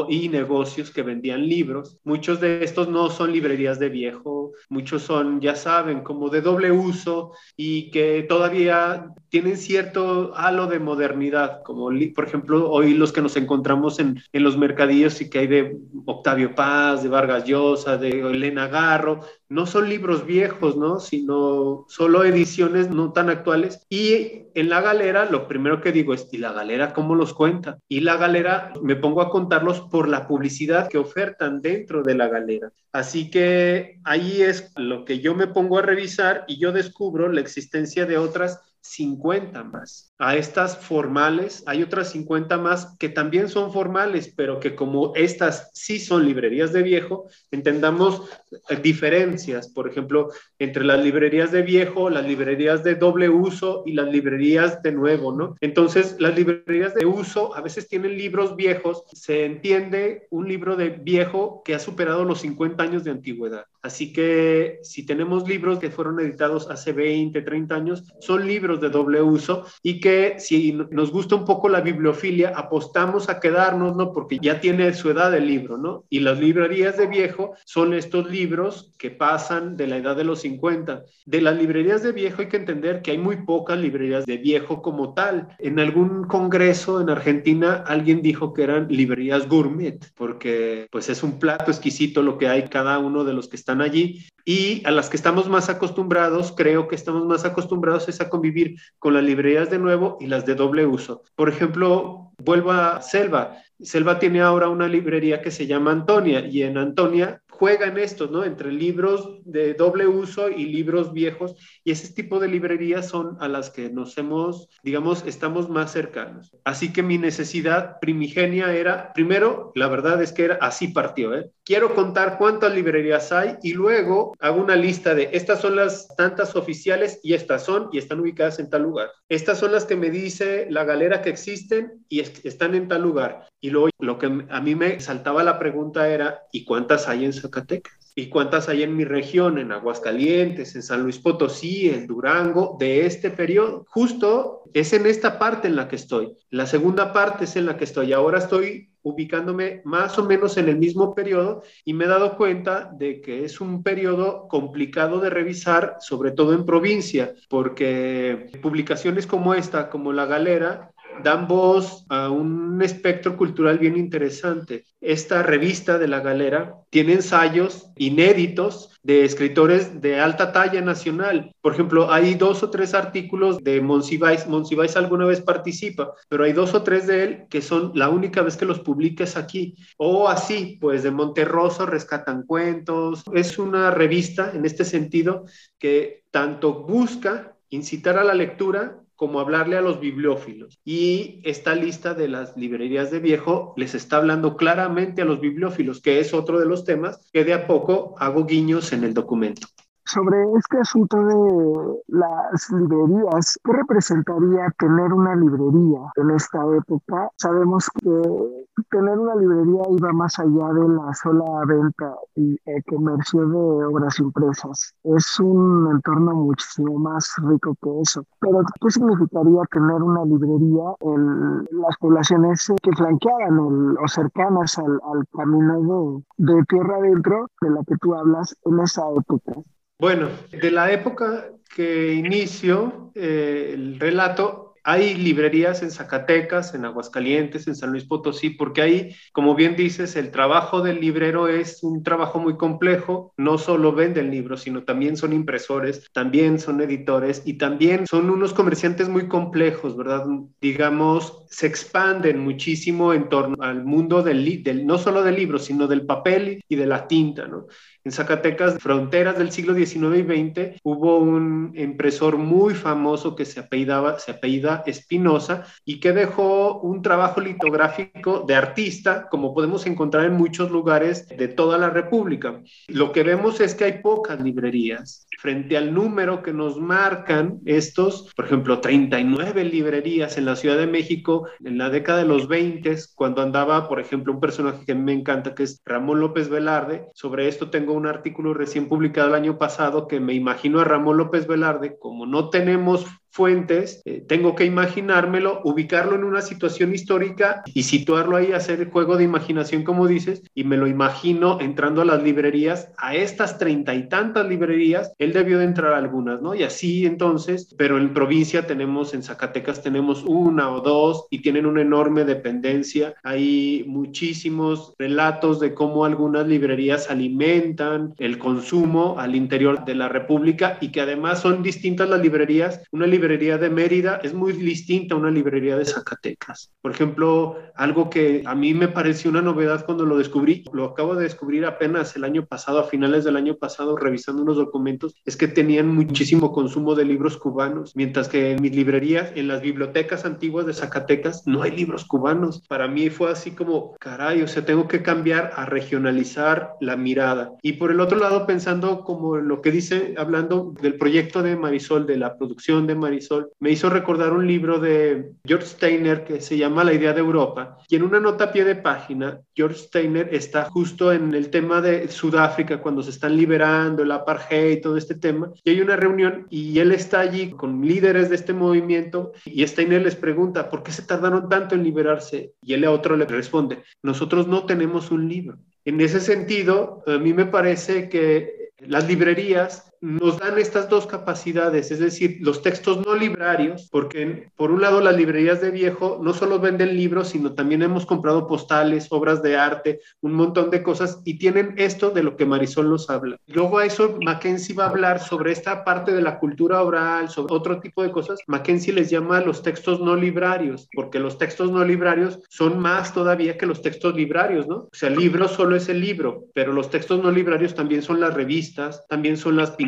y 0.09 0.29
negocios 0.29 0.91
que 0.91 1.03
vendían 1.03 1.47
libros. 1.47 1.97
Muchos 2.03 2.39
de 2.41 2.63
estos 2.63 2.87
no 2.89 3.09
son 3.09 3.31
librerías 3.31 3.79
de 3.79 3.89
viejo, 3.89 4.53
muchos 4.69 5.03
son, 5.03 5.39
ya 5.41 5.55
saben, 5.55 6.01
como 6.01 6.29
de 6.29 6.41
doble 6.41 6.71
uso 6.71 7.31
y 7.55 7.91
que 7.91 8.25
todavía 8.27 9.09
tienen 9.29 9.57
cierto 9.57 10.31
halo 10.35 10.67
de 10.67 10.79
modernidad, 10.79 11.61
como 11.63 11.89
por 12.15 12.25
ejemplo 12.25 12.69
hoy 12.69 12.93
los 12.93 13.11
que 13.11 13.21
nos 13.21 13.35
encontramos 13.37 13.99
en, 13.99 14.21
en 14.31 14.43
los 14.43 14.57
mercadillos 14.57 15.21
y 15.21 15.29
que 15.29 15.39
hay 15.39 15.47
de 15.47 15.77
Octavio 16.05 16.55
Paz, 16.55 17.03
de 17.03 17.09
Vargas 17.09 17.45
Llosa, 17.45 17.97
de 17.97 18.21
Elena 18.21 18.67
Garro, 18.67 19.19
no 19.49 19.65
son 19.65 19.89
libros 19.89 20.25
viejos, 20.25 20.75
¿no? 20.75 20.99
Sino 20.99 21.85
solo 21.87 22.23
ediciones 22.23 22.89
no 22.89 23.13
tan 23.13 23.29
actuales. 23.29 23.85
Y 23.89 24.47
en 24.53 24.69
la 24.69 24.81
galera, 24.81 25.25
lo 25.25 25.47
primero 25.47 25.81
que 25.81 25.91
digo 25.91 26.13
es, 26.13 26.27
¿y 26.31 26.37
la 26.37 26.51
galera 26.51 26.93
cómo 26.93 27.15
los 27.15 27.33
cuenta? 27.33 27.79
Y 27.87 28.01
la 28.01 28.17
galera, 28.17 28.73
me 28.81 28.95
pongo 28.95 29.21
a 29.21 29.29
contarlos 29.29 29.81
por 29.81 30.07
la 30.07 30.27
publicidad 30.27 30.89
que 30.89 30.97
ofertan 30.97 31.61
dentro 31.61 32.03
de 32.03 32.15
la 32.15 32.27
galera. 32.27 32.71
Así 32.91 33.29
que 33.29 33.99
ahí 34.03 34.41
es 34.41 34.71
lo 34.75 35.05
que 35.05 35.19
yo 35.19 35.35
me 35.35 35.47
pongo 35.47 35.77
a 35.77 35.83
revisar 35.83 36.43
y 36.47 36.59
yo 36.59 36.71
descubro 36.71 37.31
la 37.31 37.41
existencia 37.41 38.05
de 38.05 38.17
otras 38.17 38.61
50 38.81 39.63
más. 39.63 40.13
A 40.19 40.35
estas 40.35 40.77
formales 40.79 41.63
hay 41.67 41.83
otras 41.83 42.09
50 42.11 42.57
más 42.57 42.95
que 42.97 43.07
también 43.07 43.49
son 43.49 43.71
formales, 43.71 44.33
pero 44.35 44.59
que 44.59 44.73
como 44.73 45.13
estas 45.15 45.69
sí 45.73 45.99
son 45.99 46.25
librerías 46.25 46.73
de 46.73 46.81
viejo, 46.81 47.27
entendamos 47.51 48.23
eh, 48.69 48.77
diferencias, 48.81 49.69
por 49.69 49.87
ejemplo, 49.87 50.29
entre 50.57 50.83
las 50.85 51.03
librerías 51.03 51.51
de 51.51 51.61
viejo, 51.61 52.09
las 52.09 52.25
librerías 52.25 52.83
de 52.83 52.95
doble 52.95 53.29
uso 53.29 53.83
y 53.85 53.93
las 53.93 54.07
librerías 54.07 54.81
de 54.81 54.91
nuevo, 54.91 55.33
¿no? 55.33 55.55
Entonces, 55.61 56.15
las 56.19 56.35
librerías 56.35 56.95
de 56.95 57.05
uso 57.05 57.55
a 57.55 57.61
veces 57.61 57.87
tienen 57.87 58.17
libros 58.17 58.55
viejos, 58.55 59.03
se 59.13 59.45
entiende 59.45 60.25
un 60.31 60.47
libro 60.47 60.75
de 60.75 60.89
viejo 60.89 61.61
que 61.63 61.75
ha 61.75 61.79
superado 61.79 62.23
los 62.25 62.41
50 62.41 62.81
años 62.81 63.03
de 63.03 63.11
antigüedad. 63.11 63.65
Así 63.83 64.11
que 64.11 64.79
si 64.81 65.05
tenemos 65.05 65.47
libros 65.47 65.77
que 65.79 65.91
fueron 65.91 66.19
editados 66.19 66.69
hace 66.69 66.91
20, 66.91 67.41
30 67.41 67.75
años, 67.75 68.03
son 68.19 68.47
libros 68.47 68.81
de 68.81 68.89
doble 68.89 69.21
uso 69.21 69.65
y 69.83 69.99
que 69.99 70.06
si 70.37 70.73
nos 70.91 71.11
gusta 71.11 71.35
un 71.35 71.45
poco 71.45 71.69
la 71.69 71.81
bibliofilia, 71.81 72.53
apostamos 72.55 73.29
a 73.29 73.39
quedarnos, 73.39 73.95
¿no? 73.95 74.11
Porque 74.11 74.39
ya 74.41 74.59
tiene 74.59 74.93
su 74.93 75.09
edad 75.09 75.33
el 75.33 75.47
libro, 75.47 75.77
¿no? 75.77 76.05
Y 76.09 76.19
las 76.19 76.39
librerías 76.39 76.97
de 76.97 77.07
viejo 77.07 77.53
son 77.65 77.93
estos 77.93 78.29
libros 78.29 78.91
que 78.97 79.11
pasan 79.11 79.77
de 79.77 79.87
la 79.87 79.97
edad 79.97 80.15
de 80.15 80.23
los 80.23 80.41
50. 80.41 81.03
De 81.25 81.41
las 81.41 81.57
librerías 81.57 82.03
de 82.03 82.11
viejo 82.11 82.41
hay 82.41 82.49
que 82.49 82.57
entender 82.57 83.01
que 83.01 83.11
hay 83.11 83.17
muy 83.17 83.45
pocas 83.45 83.77
librerías 83.77 84.25
de 84.25 84.37
viejo 84.37 84.81
como 84.81 85.13
tal. 85.13 85.49
En 85.59 85.79
algún 85.79 86.25
congreso 86.25 87.01
en 87.01 87.09
Argentina 87.09 87.83
alguien 87.85 88.21
dijo 88.21 88.53
que 88.53 88.63
eran 88.63 88.87
librerías 88.89 89.47
gourmet, 89.47 89.99
porque 90.15 90.87
pues 90.91 91.09
es 91.09 91.23
un 91.23 91.39
plato 91.39 91.71
exquisito 91.71 92.21
lo 92.21 92.37
que 92.37 92.47
hay 92.47 92.63
cada 92.63 92.99
uno 92.99 93.23
de 93.23 93.33
los 93.33 93.47
que 93.47 93.55
están 93.55 93.81
allí 93.81 94.25
y 94.47 94.81
a 94.85 94.91
las 94.91 95.09
que 95.09 95.17
estamos 95.17 95.49
más 95.49 95.67
acostumbrados, 95.67 96.53
creo 96.55 96.87
que 96.87 96.95
estamos 96.95 97.25
más 97.25 97.43
acostumbrados 97.43 98.07
es 98.07 98.21
a 98.21 98.29
convivir 98.29 98.77
con 98.97 99.13
las 99.13 99.21
librerías 99.21 99.69
de 99.69 99.77
nuevo 99.77 100.17
y 100.21 100.27
las 100.27 100.45
de 100.45 100.55
doble 100.55 100.85
uso. 100.85 101.23
Por 101.35 101.49
ejemplo, 101.49 102.31
vuelvo 102.37 102.71
a 102.71 103.01
Selva. 103.01 103.57
Selva 103.81 104.19
tiene 104.19 104.39
ahora 104.39 104.69
una 104.69 104.87
librería 104.87 105.41
que 105.41 105.51
se 105.51 105.67
llama 105.67 105.91
Antonia 105.91 106.47
y 106.47 106.63
en 106.63 106.77
Antonia 106.77 107.41
juegan 107.57 107.97
estos, 107.97 108.31
¿no? 108.31 108.45
Entre 108.45 108.71
libros 108.71 109.41
de 109.43 109.73
doble 109.73 110.07
uso 110.07 110.49
y 110.49 110.65
libros 110.67 111.11
viejos, 111.11 111.55
y 111.83 111.91
ese 111.91 112.13
tipo 112.13 112.39
de 112.39 112.47
librerías 112.47 113.09
son 113.09 113.35
a 113.39 113.47
las 113.47 113.69
que 113.71 113.89
nos 113.89 114.17
hemos, 114.17 114.69
digamos, 114.83 115.25
estamos 115.25 115.67
más 115.67 115.91
cercanos. 115.91 116.55
Así 116.63 116.93
que 116.93 117.03
mi 117.03 117.17
necesidad 117.17 117.99
primigenia 117.99 118.73
era, 118.73 119.11
primero, 119.13 119.71
la 119.75 119.87
verdad 119.87 120.21
es 120.21 120.31
que 120.31 120.45
era 120.45 120.59
así 120.61 120.89
partió, 120.89 121.35
¿eh? 121.35 121.51
Quiero 121.67 121.93
contar 121.93 122.37
cuántas 122.37 122.73
librerías 122.73 123.33
hay 123.33 123.57
y 123.61 123.73
luego 123.73 124.33
hago 124.39 124.61
una 124.61 124.77
lista 124.77 125.13
de 125.13 125.31
estas 125.33 125.59
son 125.59 125.75
las 125.75 126.07
tantas 126.15 126.55
oficiales 126.55 127.19
y 127.23 127.33
estas 127.33 127.65
son 127.65 127.89
y 127.91 127.97
están 127.97 128.21
ubicadas 128.21 128.59
en 128.59 128.69
tal 128.69 128.83
lugar. 128.83 129.09
Estas 129.27 129.59
son 129.59 129.73
las 129.73 129.83
que 129.83 129.97
me 129.97 130.09
dice 130.09 130.67
la 130.69 130.85
galera 130.85 131.21
que 131.21 131.29
existen 131.29 132.05
y 132.07 132.21
están 132.21 132.73
en 132.73 132.87
tal 132.87 133.01
lugar. 133.01 133.49
Y 133.59 133.71
luego 133.71 133.89
lo 133.99 134.17
que 134.17 134.27
a 134.49 134.61
mí 134.61 134.75
me 134.75 135.01
saltaba 135.01 135.43
la 135.43 135.59
pregunta 135.59 136.07
era, 136.07 136.43
¿y 136.53 136.63
cuántas 136.63 137.09
hay 137.09 137.25
en 137.25 137.33
Zacatecas? 137.33 138.06
¿Y 138.19 138.29
cuántas 138.29 138.67
hay 138.67 138.81
en 138.81 138.95
mi 138.95 139.05
región, 139.05 139.59
en 139.59 139.71
Aguascalientes, 139.71 140.75
en 140.75 140.81
San 140.81 141.03
Luis 141.03 141.19
Potosí, 141.19 141.87
en 141.87 142.07
Durango, 142.07 142.75
de 142.79 143.05
este 143.05 143.29
periodo? 143.29 143.85
Justo 143.89 144.63
es 144.73 144.91
en 144.93 145.05
esta 145.05 145.37
parte 145.37 145.67
en 145.67 145.75
la 145.75 145.87
que 145.87 145.97
estoy. 145.97 146.33
La 146.49 146.65
segunda 146.65 147.13
parte 147.13 147.43
es 147.43 147.55
en 147.57 147.67
la 147.67 147.77
que 147.77 147.83
estoy. 147.83 148.13
Ahora 148.13 148.39
estoy 148.39 148.89
ubicándome 149.03 149.81
más 149.85 150.17
o 150.17 150.25
menos 150.25 150.57
en 150.57 150.67
el 150.67 150.77
mismo 150.77 151.13
periodo 151.13 151.61
y 151.85 151.93
me 151.93 152.05
he 152.05 152.07
dado 152.07 152.37
cuenta 152.37 152.91
de 152.91 153.21
que 153.21 153.45
es 153.45 153.61
un 153.61 153.83
periodo 153.83 154.47
complicado 154.47 155.19
de 155.19 155.29
revisar, 155.29 155.97
sobre 155.99 156.31
todo 156.31 156.53
en 156.53 156.65
provincia, 156.65 157.35
porque 157.49 158.49
publicaciones 158.63 159.27
como 159.27 159.53
esta, 159.53 159.91
como 159.91 160.11
La 160.11 160.25
Galera, 160.25 160.91
dan 161.23 161.47
voz 161.47 162.05
a 162.09 162.29
un 162.29 162.81
espectro 162.81 163.37
cultural 163.37 163.77
bien 163.77 163.97
interesante. 163.97 164.85
Esta 165.01 165.43
revista 165.43 165.97
de 165.97 166.07
la 166.07 166.19
galera 166.19 166.75
tiene 166.89 167.13
ensayos 167.13 167.91
inéditos 167.95 168.89
de 169.03 169.23
escritores 169.23 170.01
de 170.01 170.19
alta 170.19 170.51
talla 170.51 170.81
nacional. 170.81 171.51
Por 171.61 171.73
ejemplo, 171.73 172.11
hay 172.11 172.35
dos 172.35 172.63
o 172.63 172.69
tres 172.69 172.93
artículos 172.93 173.63
de 173.63 173.79
Monsiváis. 173.81 174.47
Monsiváis 174.47 174.97
alguna 174.97 175.25
vez 175.25 175.41
participa, 175.41 176.11
pero 176.27 176.43
hay 176.43 176.53
dos 176.53 176.73
o 176.73 176.83
tres 176.83 177.07
de 177.07 177.23
él 177.23 177.43
que 177.49 177.61
son 177.61 177.91
la 177.95 178.09
única 178.09 178.41
vez 178.41 178.57
que 178.57 178.65
los 178.65 178.79
publiques 178.79 179.37
aquí. 179.37 179.75
O 179.97 180.27
así, 180.27 180.77
pues 180.81 181.03
de 181.03 181.11
Monterroso 181.11 181.85
rescatan 181.85 182.43
cuentos. 182.43 183.23
Es 183.33 183.57
una 183.57 183.91
revista 183.91 184.51
en 184.53 184.65
este 184.65 184.83
sentido 184.83 185.45
que 185.79 186.23
tanto 186.31 186.83
busca 186.83 187.55
incitar 187.69 188.17
a 188.17 188.23
la 188.23 188.33
lectura 188.33 188.99
como 189.17 189.41
hablarle 189.41 189.75
a 189.75 189.81
los 189.81 189.99
bibliófilos. 189.99 190.79
Y 190.85 191.41
esta 191.43 191.75
lista 191.75 192.13
de 192.13 192.29
las 192.29 192.55
librerías 192.55 193.11
de 193.11 193.19
viejo 193.19 193.73
les 193.75 193.93
está 193.95 194.17
hablando 194.17 194.55
claramente 194.55 195.23
a 195.23 195.25
los 195.25 195.41
bibliófilos, 195.41 195.99
que 195.99 196.21
es 196.21 196.33
otro 196.33 196.59
de 196.59 196.65
los 196.65 196.85
temas 196.85 197.19
que 197.33 197.43
de 197.43 197.53
a 197.53 197.67
poco 197.67 198.15
hago 198.19 198.45
guiños 198.45 198.93
en 198.93 199.03
el 199.03 199.13
documento 199.13 199.67
sobre 200.07 200.37
este 200.57 200.79
asunto 200.79 201.17
de 201.17 202.01
las 202.07 202.71
librerías, 202.71 203.59
¿qué 203.63 203.73
representaría 203.73 204.73
tener 204.79 205.13
una 205.13 205.35
librería 205.35 205.99
en 206.15 206.31
esta 206.31 206.59
época? 206.75 207.29
Sabemos 207.35 207.89
que 208.01 208.65
tener 208.89 209.19
una 209.19 209.35
librería 209.35 209.81
iba 209.89 210.13
más 210.13 210.39
allá 210.39 210.73
de 210.73 210.87
la 210.89 211.13
sola 211.13 211.65
venta 211.67 212.15
y 212.35 212.57
comercio 212.89 213.47
de 213.47 213.85
obras 213.85 214.19
impresas. 214.19 214.93
Es 215.03 215.39
un 215.39 215.89
entorno 215.91 216.33
muchísimo 216.35 216.97
más 216.99 217.33
rico 217.43 217.75
que 217.81 218.01
eso. 218.01 218.23
Pero 218.39 218.59
¿qué 218.81 218.89
significaría 218.89 219.61
tener 219.71 220.01
una 220.01 220.23
librería 220.25 220.93
en 221.01 221.67
las 221.71 221.97
poblaciones 221.99 222.71
que 222.81 222.91
flanqueaban 222.91 223.97
o 223.97 224.07
cercanas 224.07 224.77
al, 224.77 224.99
camino 225.33 226.23
de, 226.37 226.53
de 226.53 226.63
tierra 226.65 226.97
adentro 226.97 227.47
de 227.61 227.69
la 227.71 227.83
que 227.85 227.95
tú 227.97 228.15
hablas 228.15 228.55
en 228.65 228.79
esa 228.79 229.03
época? 229.11 229.53
Bueno, 229.99 230.29
de 230.51 230.69
la 230.69 230.91
época 230.91 231.49
que 231.75 232.13
inicio 232.13 233.11
eh, 233.15 233.71
el 233.73 233.99
relato, 233.99 234.75
hay 234.83 235.15
librerías 235.15 235.81
en 235.81 235.89
Zacatecas, 235.91 236.73
en 236.75 236.85
Aguascalientes, 236.85 237.67
en 237.67 237.75
San 237.75 237.91
Luis 237.91 238.05
Potosí, 238.05 238.51
porque 238.51 238.81
ahí, 238.81 239.15
como 239.33 239.55
bien 239.55 239.75
dices, 239.75 240.15
el 240.15 240.31
trabajo 240.31 240.81
del 240.81 241.01
librero 241.01 241.47
es 241.49 241.83
un 241.83 242.03
trabajo 242.03 242.39
muy 242.39 242.55
complejo. 242.57 243.33
No 243.37 243.57
solo 243.57 243.91
venden 243.91 244.31
libros, 244.31 244.61
sino 244.61 244.83
también 244.83 245.17
son 245.17 245.33
impresores, 245.33 246.07
también 246.13 246.59
son 246.59 246.79
editores 246.79 247.41
y 247.43 247.57
también 247.57 248.05
son 248.07 248.29
unos 248.29 248.53
comerciantes 248.53 249.09
muy 249.09 249.27
complejos, 249.27 249.97
¿verdad? 249.97 250.25
Digamos, 250.61 251.43
se 251.49 251.67
expanden 251.67 252.39
muchísimo 252.39 253.13
en 253.13 253.27
torno 253.27 253.57
al 253.61 253.83
mundo 253.83 254.21
del, 254.23 254.63
del 254.63 254.85
no 254.85 254.97
solo 254.99 255.21
del 255.23 255.35
libro, 255.35 255.59
sino 255.59 255.87
del 255.87 256.05
papel 256.05 256.63
y 256.69 256.75
de 256.77 256.85
la 256.85 257.07
tinta, 257.07 257.45
¿no? 257.47 257.65
En 258.07 258.13
Zacatecas, 258.13 258.77
fronteras 258.79 259.37
del 259.37 259.51
siglo 259.51 259.73
XIX 259.73 260.19
y 260.19 260.23
XX, 260.23 260.79
hubo 260.81 261.17
un 261.17 261.73
impresor 261.75 262.37
muy 262.37 262.73
famoso 262.73 263.35
que 263.35 263.43
se 263.43 263.59
apellidaba, 263.59 264.17
se 264.17 264.31
apellida 264.31 264.81
Espinosa 264.85 265.65
y 265.83 265.99
que 265.99 266.13
dejó 266.13 266.79
un 266.79 267.01
trabajo 267.01 267.41
litográfico 267.41 268.45
de 268.47 268.55
artista, 268.55 269.27
como 269.29 269.53
podemos 269.53 269.85
encontrar 269.87 270.23
en 270.23 270.35
muchos 270.35 270.71
lugares 270.71 271.27
de 271.27 271.49
toda 271.49 271.77
la 271.77 271.89
República. 271.89 272.61
Lo 272.87 273.11
que 273.11 273.23
vemos 273.23 273.59
es 273.59 273.75
que 273.75 273.83
hay 273.83 274.01
pocas 274.01 274.39
librerías 274.39 275.27
frente 275.37 275.77
al 275.77 275.93
número 275.93 276.41
que 276.41 276.53
nos 276.53 276.79
marcan 276.79 277.59
estos, 277.65 278.33
por 278.35 278.45
ejemplo, 278.45 278.79
39 278.79 279.65
librerías 279.65 280.37
en 280.37 280.45
la 280.45 280.55
Ciudad 280.55 280.77
de 280.77 280.87
México 280.87 281.47
en 281.63 281.77
la 281.77 281.89
década 281.89 282.19
de 282.19 282.25
los 282.25 282.47
20, 282.47 282.95
cuando 283.15 283.41
andaba, 283.41 283.87
por 283.87 283.99
ejemplo, 283.99 284.33
un 284.33 284.39
personaje 284.39 284.85
que 284.85 284.95
me 284.95 285.13
encanta, 285.13 285.53
que 285.53 285.63
es 285.63 285.81
Ramón 285.85 286.21
López 286.21 286.49
Velarde. 286.49 287.07
Sobre 287.13 287.47
esto 287.47 287.69
tengo 287.69 287.96
un 287.97 288.07
artículo 288.07 288.53
recién 288.53 288.87
publicado 288.87 289.29
el 289.29 289.35
año 289.35 289.57
pasado 289.57 290.07
que 290.07 290.19
me 290.19 290.33
imagino 290.33 290.79
a 290.79 290.83
Ramón 290.83 291.17
López 291.17 291.47
Velarde, 291.47 291.97
como 291.99 292.25
no 292.25 292.49
tenemos 292.49 293.05
fuentes, 293.37 294.01
eh, 294.05 294.23
tengo 294.27 294.55
que 294.55 294.65
imaginármelo, 294.65 295.61
ubicarlo 295.63 296.15
en 296.15 296.23
una 296.23 296.41
situación 296.41 296.91
histórica 296.91 297.61
y 297.71 297.83
situarlo 297.83 298.35
ahí, 298.35 298.51
hacer 298.51 298.89
juego 298.89 299.15
de 299.15 299.25
imaginación, 299.25 299.83
como 299.83 300.07
dices, 300.07 300.41
y 300.55 300.63
me 300.63 300.75
lo 300.75 300.87
imagino 300.87 301.59
entrando 301.61 302.01
a 302.01 302.05
las 302.05 302.23
librerías, 302.23 302.89
a 302.97 303.13
estas 303.13 303.59
treinta 303.59 303.93
y 303.93 304.09
tantas 304.09 304.47
librerías, 304.49 305.13
él 305.19 305.33
debió 305.33 305.59
de 305.59 305.65
entrar 305.65 305.93
a 305.93 305.97
algunas, 305.99 306.41
¿no? 306.41 306.55
Y 306.55 306.63
así 306.63 307.05
entonces, 307.05 307.75
pero 307.77 307.99
en 307.99 308.11
provincia 308.11 308.65
tenemos, 308.65 309.13
en 309.13 309.21
Zacatecas 309.21 309.83
tenemos 309.83 310.23
una 310.25 310.71
o 310.71 310.81
dos 310.81 311.27
y 311.29 311.43
tienen 311.43 311.67
una 311.67 311.83
enorme 311.83 312.25
dependencia. 312.25 313.13
Hay 313.23 313.85
muchísimos 313.87 314.95
relatos 314.97 315.59
de 315.59 315.75
cómo 315.75 316.05
algunas 316.05 316.47
librerías 316.47 317.11
alimentan 317.11 318.15
el 318.17 318.39
consumo 318.39 319.19
al 319.19 319.35
interior 319.35 319.85
de 319.85 319.93
la 319.93 320.09
República 320.09 320.79
y 320.81 320.87
que 320.91 321.01
además 321.01 321.41
son 321.41 321.61
distintas 321.61 322.09
las 322.09 322.21
librerías. 322.21 322.81
Una 322.91 323.05
librería 323.05 323.26
de 323.27 323.69
Mérida 323.69 324.21
es 324.23 324.33
muy 324.33 324.53
distinta 324.53 325.13
a 325.13 325.17
una 325.17 325.29
librería 325.29 325.75
de 325.75 325.83
Zacatecas. 325.83 326.71
Por 326.81 326.91
ejemplo, 326.91 327.57
algo 327.75 328.09
que 328.09 328.41
a 328.45 328.55
mí 328.55 328.73
me 328.73 328.87
pareció 328.87 329.29
una 329.29 329.41
novedad 329.41 329.85
cuando 329.85 330.05
lo 330.05 330.17
descubrí, 330.17 330.63
lo 330.71 330.85
acabo 330.85 331.15
de 331.15 331.23
descubrir 331.23 331.65
apenas 331.65 332.15
el 332.15 332.23
año 332.23 332.45
pasado, 332.45 332.79
a 332.79 332.85
finales 332.85 333.25
del 333.25 333.35
año 333.35 333.55
pasado, 333.55 333.97
revisando 333.97 334.43
unos 334.43 334.55
documentos, 334.55 335.15
es 335.25 335.35
que 335.35 335.49
tenían 335.49 335.93
muchísimo 335.93 336.53
consumo 336.53 336.95
de 336.95 337.03
libros 337.03 337.37
cubanos, 337.37 337.93
mientras 337.95 338.29
que 338.29 338.51
en 338.51 338.61
mis 338.61 338.73
librerías, 338.73 339.31
en 339.35 339.49
las 339.49 339.61
bibliotecas 339.61 340.23
antiguas 340.23 340.65
de 340.65 340.73
Zacatecas, 340.73 341.45
no 341.45 341.63
hay 341.63 341.71
libros 341.71 342.05
cubanos. 342.05 342.63
Para 342.69 342.87
mí 342.87 343.09
fue 343.09 343.29
así 343.29 343.51
como, 343.51 343.95
caray, 343.99 344.41
o 344.41 344.47
sea, 344.47 344.63
tengo 344.63 344.87
que 344.87 345.03
cambiar 345.03 345.51
a 345.55 345.65
regionalizar 345.65 346.75
la 346.79 346.95
mirada. 346.95 347.51
Y 347.61 347.73
por 347.73 347.91
el 347.91 347.99
otro 347.99 348.19
lado, 348.19 348.47
pensando 348.47 349.01
como 349.01 349.35
lo 349.35 349.61
que 349.61 349.71
dice, 349.71 350.15
hablando 350.17 350.73
del 350.81 350.97
proyecto 350.97 351.43
de 351.43 351.57
Marisol, 351.57 352.07
de 352.07 352.17
la 352.17 352.37
producción 352.37 352.87
de 352.87 352.95
Marisol, 352.95 353.16
me 353.59 353.71
hizo 353.71 353.89
recordar 353.89 354.33
un 354.33 354.47
libro 354.47 354.79
de 354.79 355.31
George 355.45 355.67
Steiner 355.67 356.23
que 356.23 356.41
se 356.41 356.57
llama 356.57 356.83
La 356.83 356.93
idea 356.93 357.13
de 357.13 357.19
Europa. 357.19 357.77
Y 357.87 357.95
en 357.95 358.03
una 358.03 358.19
nota 358.19 358.45
a 358.45 358.51
pie 358.51 358.63
de 358.63 358.75
página, 358.75 359.39
George 359.55 359.77
Steiner 359.77 360.29
está 360.33 360.65
justo 360.65 361.11
en 361.11 361.33
el 361.33 361.49
tema 361.49 361.81
de 361.81 362.07
Sudáfrica, 362.07 362.81
cuando 362.81 363.01
se 363.03 363.11
están 363.11 363.35
liberando 363.35 364.03
el 364.03 364.11
apartheid, 364.11 364.81
todo 364.81 364.97
este 364.97 365.15
tema. 365.15 365.51
Y 365.63 365.71
hay 365.71 365.81
una 365.81 365.95
reunión 365.95 366.47
y 366.49 366.79
él 366.79 366.91
está 366.91 367.19
allí 367.19 367.51
con 367.51 367.81
líderes 367.85 368.29
de 368.29 368.35
este 368.35 368.53
movimiento 368.53 369.31
y 369.45 369.65
Steiner 369.65 370.01
les 370.01 370.15
pregunta, 370.15 370.69
¿por 370.69 370.83
qué 370.83 370.91
se 370.91 371.03
tardaron 371.03 371.49
tanto 371.49 371.75
en 371.75 371.83
liberarse? 371.83 372.53
Y 372.61 372.73
él 372.73 372.83
a 372.85 372.91
otro 372.91 373.15
le 373.15 373.25
responde, 373.25 373.83
nosotros 374.03 374.47
no 374.47 374.65
tenemos 374.65 375.11
un 375.11 375.27
libro. 375.27 375.57
En 375.85 376.01
ese 376.01 376.19
sentido, 376.19 377.03
a 377.07 377.17
mí 377.17 377.33
me 377.33 377.45
parece 377.45 378.09
que 378.09 378.71
las 378.79 379.07
librerías 379.07 379.91
nos 380.01 380.39
dan 380.39 380.57
estas 380.57 380.89
dos 380.89 381.07
capacidades, 381.07 381.91
es 381.91 381.99
decir, 381.99 382.37
los 382.41 382.61
textos 382.61 383.05
no 383.05 383.15
librarios, 383.15 383.87
porque 383.91 384.49
por 384.55 384.71
un 384.71 384.81
lado 384.81 385.01
las 385.01 385.15
librerías 385.15 385.61
de 385.61 385.71
viejo 385.71 386.19
no 386.21 386.33
solo 386.33 386.59
venden 386.59 386.95
libros, 386.95 387.29
sino 387.29 387.53
también 387.53 387.81
hemos 387.81 388.05
comprado 388.05 388.47
postales, 388.47 389.07
obras 389.09 389.41
de 389.41 389.57
arte, 389.57 389.99
un 390.21 390.33
montón 390.33 390.69
de 390.69 390.83
cosas 390.83 391.21
y 391.25 391.37
tienen 391.37 391.73
esto 391.77 392.11
de 392.11 392.23
lo 392.23 392.35
que 392.35 392.45
Marisol 392.45 392.89
nos 392.89 393.09
habla. 393.09 393.37
Luego 393.47 393.79
a 393.79 393.85
eso 393.85 394.17
Mackenzie 394.23 394.75
va 394.75 394.85
a 394.85 394.89
hablar 394.89 395.19
sobre 395.19 395.51
esta 395.51 395.83
parte 395.83 396.13
de 396.13 396.21
la 396.21 396.39
cultura 396.39 396.81
oral, 396.83 397.29
sobre 397.29 397.53
otro 397.53 397.79
tipo 397.79 398.03
de 398.03 398.11
cosas. 398.11 398.39
Mackenzie 398.47 398.93
les 398.93 399.09
llama 399.09 399.41
los 399.41 399.61
textos 399.61 399.99
no 399.99 400.15
librarios, 400.15 400.87
porque 400.93 401.19
los 401.19 401.37
textos 401.37 401.71
no 401.71 401.83
librarios 401.83 402.39
son 402.49 402.79
más 402.79 403.13
todavía 403.13 403.57
que 403.57 403.65
los 403.65 403.81
textos 403.81 404.15
librarios, 404.15 404.67
¿no? 404.67 404.75
O 404.75 404.89
sea, 404.91 405.09
el 405.09 405.15
libro 405.15 405.47
solo 405.47 405.75
es 405.75 405.89
el 405.89 406.01
libro, 406.01 406.45
pero 406.53 406.73
los 406.73 406.89
textos 406.89 407.21
no 407.21 407.31
librarios 407.31 407.75
también 407.75 408.01
son 408.01 408.19
las 408.19 408.33
revistas, 408.33 409.05
también 409.07 409.37
son 409.37 409.55
las 409.55 409.71
pinturas, 409.71 409.86